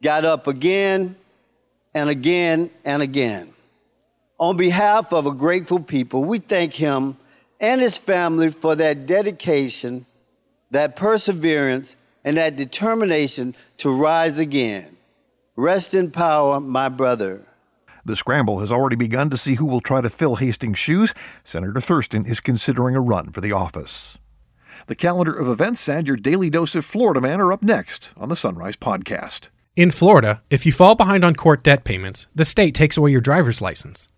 got 0.02 0.26
up 0.26 0.48
again 0.48 1.16
and 1.94 2.10
again 2.10 2.72
and 2.86 3.02
again. 3.02 3.54
On 4.40 4.56
behalf 4.56 5.12
of 5.12 5.26
a 5.26 5.32
grateful 5.32 5.80
people, 5.80 6.24
we 6.24 6.40
thank 6.40 6.74
him 6.74 7.18
and 7.60 7.82
his 7.82 7.98
family 7.98 8.50
for 8.50 8.76
that 8.76 9.06
dedication, 9.06 10.06
that 10.72 10.96
perseverance, 10.96 11.96
and 12.24 12.38
that 12.38 12.56
determination 12.56 13.56
to 13.78 13.90
rise 13.90 14.40
again. 14.40 14.98
Rest 15.56 15.94
in 15.94 16.12
power, 16.12 16.60
my 16.60 16.90
brother. 16.90 17.46
The 18.06 18.16
scramble 18.16 18.60
has 18.60 18.72
already 18.72 18.96
begun 18.96 19.30
to 19.30 19.38
see 19.38 19.56
who 19.56 19.66
will 19.66 19.82
try 19.82 20.02
to 20.02 20.10
fill 20.10 20.38
Hastings' 20.38 20.80
shoes. 20.80 21.14
Senator 21.44 21.82
Thurston 21.82 22.26
is 22.26 22.40
considering 22.40 22.96
a 22.96 23.02
run 23.02 23.32
for 23.32 23.42
the 23.42 23.52
office. 23.52 24.18
The 24.88 24.96
calendar 24.96 25.34
of 25.34 25.48
events 25.48 25.88
and 25.88 26.08
your 26.08 26.16
daily 26.16 26.50
dose 26.50 26.76
of 26.76 26.86
Florida 26.86 27.22
Man 27.22 27.42
are 27.42 27.52
up 27.52 27.62
next 27.62 28.12
on 28.18 28.30
the 28.30 28.36
Sunrise 28.36 28.78
Podcast. 28.78 29.50
In 29.76 29.92
Florida, 29.92 30.42
if 30.50 30.66
you 30.66 30.72
fall 30.72 30.96
behind 30.96 31.24
on 31.24 31.36
court 31.36 31.64
debt 31.64 31.84
payments, 31.84 32.28
the 32.34 32.46
state 32.46 32.74
takes 32.74 32.98
away 32.98 33.12
your 33.12 33.22
driver's 33.22 33.62
license. 33.62 34.10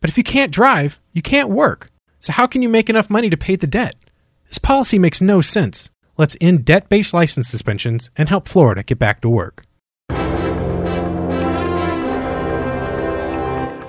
But 0.00 0.10
if 0.10 0.16
you 0.16 0.24
can't 0.24 0.52
drive, 0.52 1.00
you 1.12 1.22
can't 1.22 1.50
work. 1.50 1.90
So, 2.20 2.32
how 2.32 2.46
can 2.46 2.62
you 2.62 2.68
make 2.68 2.88
enough 2.88 3.10
money 3.10 3.30
to 3.30 3.36
pay 3.36 3.56
the 3.56 3.66
debt? 3.66 3.96
This 4.48 4.58
policy 4.58 4.98
makes 4.98 5.20
no 5.20 5.40
sense. 5.40 5.89
Let's 6.16 6.36
end 6.40 6.64
debt 6.64 6.88
based 6.88 7.14
license 7.14 7.48
suspensions 7.48 8.10
and 8.16 8.28
help 8.28 8.48
Florida 8.48 8.82
get 8.82 8.98
back 8.98 9.20
to 9.22 9.28
work. 9.28 9.64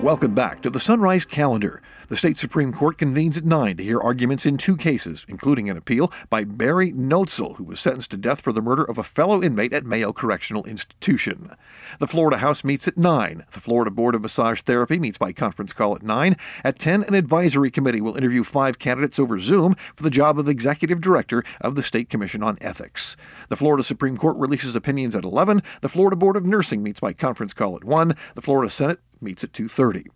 Welcome 0.02 0.34
back 0.34 0.62
to 0.62 0.68
the 0.68 0.80
Sunrise 0.80 1.24
Calendar. 1.24 1.80
The 2.08 2.16
state 2.16 2.36
Supreme 2.36 2.72
Court 2.72 2.98
convenes 2.98 3.38
at 3.38 3.44
9 3.44 3.76
to 3.76 3.84
hear 3.84 4.00
arguments 4.00 4.44
in 4.44 4.56
two 4.56 4.76
cases, 4.76 5.24
including 5.28 5.70
an 5.70 5.76
appeal 5.76 6.12
by 6.28 6.42
Barry 6.42 6.90
Noetzel, 6.90 7.54
who 7.54 7.62
was 7.62 7.78
sentenced 7.78 8.10
to 8.10 8.16
death 8.16 8.40
for 8.40 8.50
the 8.52 8.60
murder 8.60 8.82
of 8.82 8.98
a 8.98 9.04
fellow 9.04 9.40
inmate 9.40 9.72
at 9.72 9.86
Mayo 9.86 10.12
Correctional 10.12 10.64
Institution. 10.64 11.52
The 12.00 12.08
Florida 12.08 12.38
House 12.38 12.64
meets 12.64 12.88
at 12.88 12.98
9. 12.98 13.44
The 13.52 13.60
Florida 13.60 13.92
Board 13.92 14.16
of 14.16 14.22
Massage 14.22 14.60
Therapy 14.62 14.98
meets 14.98 15.18
by 15.18 15.32
conference 15.32 15.72
call 15.72 15.94
at 15.94 16.02
9. 16.02 16.36
At 16.64 16.80
10, 16.80 17.04
an 17.04 17.14
advisory 17.14 17.70
committee 17.70 18.00
will 18.00 18.16
interview 18.16 18.42
five 18.42 18.80
candidates 18.80 19.20
over 19.20 19.38
Zoom 19.38 19.76
for 19.94 20.02
the 20.02 20.10
job 20.10 20.36
of 20.36 20.48
executive 20.48 21.00
director 21.00 21.44
of 21.60 21.76
the 21.76 21.82
State 21.84 22.10
Commission 22.10 22.42
on 22.42 22.58
Ethics. 22.60 23.16
The 23.50 23.56
Florida 23.56 23.84
Supreme 23.84 24.16
Court 24.16 24.36
releases 24.36 24.74
opinions 24.74 25.14
at 25.14 25.22
11. 25.22 25.62
The 25.80 25.88
Florida 25.88 26.16
Board 26.16 26.34
of 26.34 26.44
Nursing 26.44 26.82
meets 26.82 26.98
by 26.98 27.12
conference 27.12 27.54
call 27.54 27.76
at 27.76 27.84
1. 27.84 28.16
The 28.34 28.42
Florida 28.42 28.68
Senate 28.68 28.98
meets 29.22 29.44
at 29.44 29.52
2:30. 29.52 30.06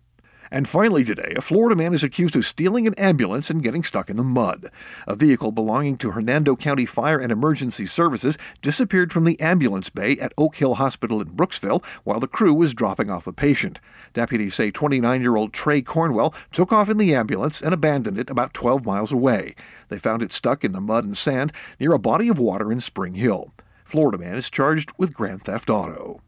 And 0.49 0.67
finally 0.67 1.03
today, 1.03 1.33
a 1.35 1.41
Florida 1.41 1.75
man 1.75 1.93
is 1.93 2.03
accused 2.03 2.35
of 2.35 2.45
stealing 2.45 2.87
an 2.87 2.93
ambulance 2.93 3.49
and 3.49 3.63
getting 3.63 3.83
stuck 3.83 4.09
in 4.09 4.15
the 4.15 4.23
mud. 4.23 4.67
A 5.05 5.15
vehicle 5.15 5.51
belonging 5.51 5.97
to 5.97 6.11
Hernando 6.11 6.55
County 6.55 6.85
Fire 6.85 7.19
and 7.19 7.31
Emergency 7.31 7.85
Services 7.85 8.37
disappeared 8.61 9.11
from 9.11 9.25
the 9.25 9.39
ambulance 9.41 9.89
bay 9.89 10.17
at 10.19 10.33
Oak 10.37 10.55
Hill 10.55 10.75
Hospital 10.75 11.21
in 11.21 11.29
Brooksville 11.29 11.83
while 12.03 12.19
the 12.19 12.27
crew 12.27 12.53
was 12.53 12.73
dropping 12.73 13.09
off 13.09 13.27
a 13.27 13.33
patient. 13.33 13.79
Deputies 14.13 14.55
say 14.55 14.71
29-year-old 14.71 15.53
Trey 15.53 15.81
Cornwell 15.81 16.33
took 16.51 16.71
off 16.71 16.89
in 16.89 16.97
the 16.97 17.13
ambulance 17.13 17.61
and 17.61 17.73
abandoned 17.73 18.17
it 18.17 18.29
about 18.29 18.53
12 18.53 18.85
miles 18.85 19.11
away. 19.11 19.53
They 19.89 19.99
found 19.99 20.21
it 20.21 20.33
stuck 20.33 20.63
in 20.63 20.71
the 20.71 20.81
mud 20.81 21.03
and 21.03 21.17
sand 21.17 21.51
near 21.79 21.93
a 21.93 21.99
body 21.99 22.29
of 22.29 22.39
water 22.39 22.71
in 22.71 22.79
Spring 22.79 23.15
Hill. 23.15 23.53
Florida 23.83 24.17
man 24.17 24.35
is 24.35 24.49
charged 24.49 24.91
with 24.97 25.13
grand 25.13 25.43
theft 25.43 25.69
auto. 25.69 26.21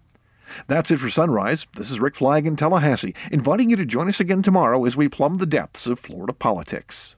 That's 0.67 0.91
it 0.91 0.97
for 0.97 1.09
Sunrise. 1.09 1.67
This 1.75 1.91
is 1.91 1.99
Rick 1.99 2.15
Flagg 2.15 2.45
in 2.45 2.55
Tallahassee, 2.55 3.15
inviting 3.31 3.69
you 3.69 3.75
to 3.77 3.85
join 3.85 4.07
us 4.07 4.19
again 4.19 4.41
tomorrow 4.41 4.85
as 4.85 4.97
we 4.97 5.09
plumb 5.09 5.35
the 5.35 5.45
depths 5.45 5.87
of 5.87 5.99
Florida 5.99 6.33
politics. 6.33 7.15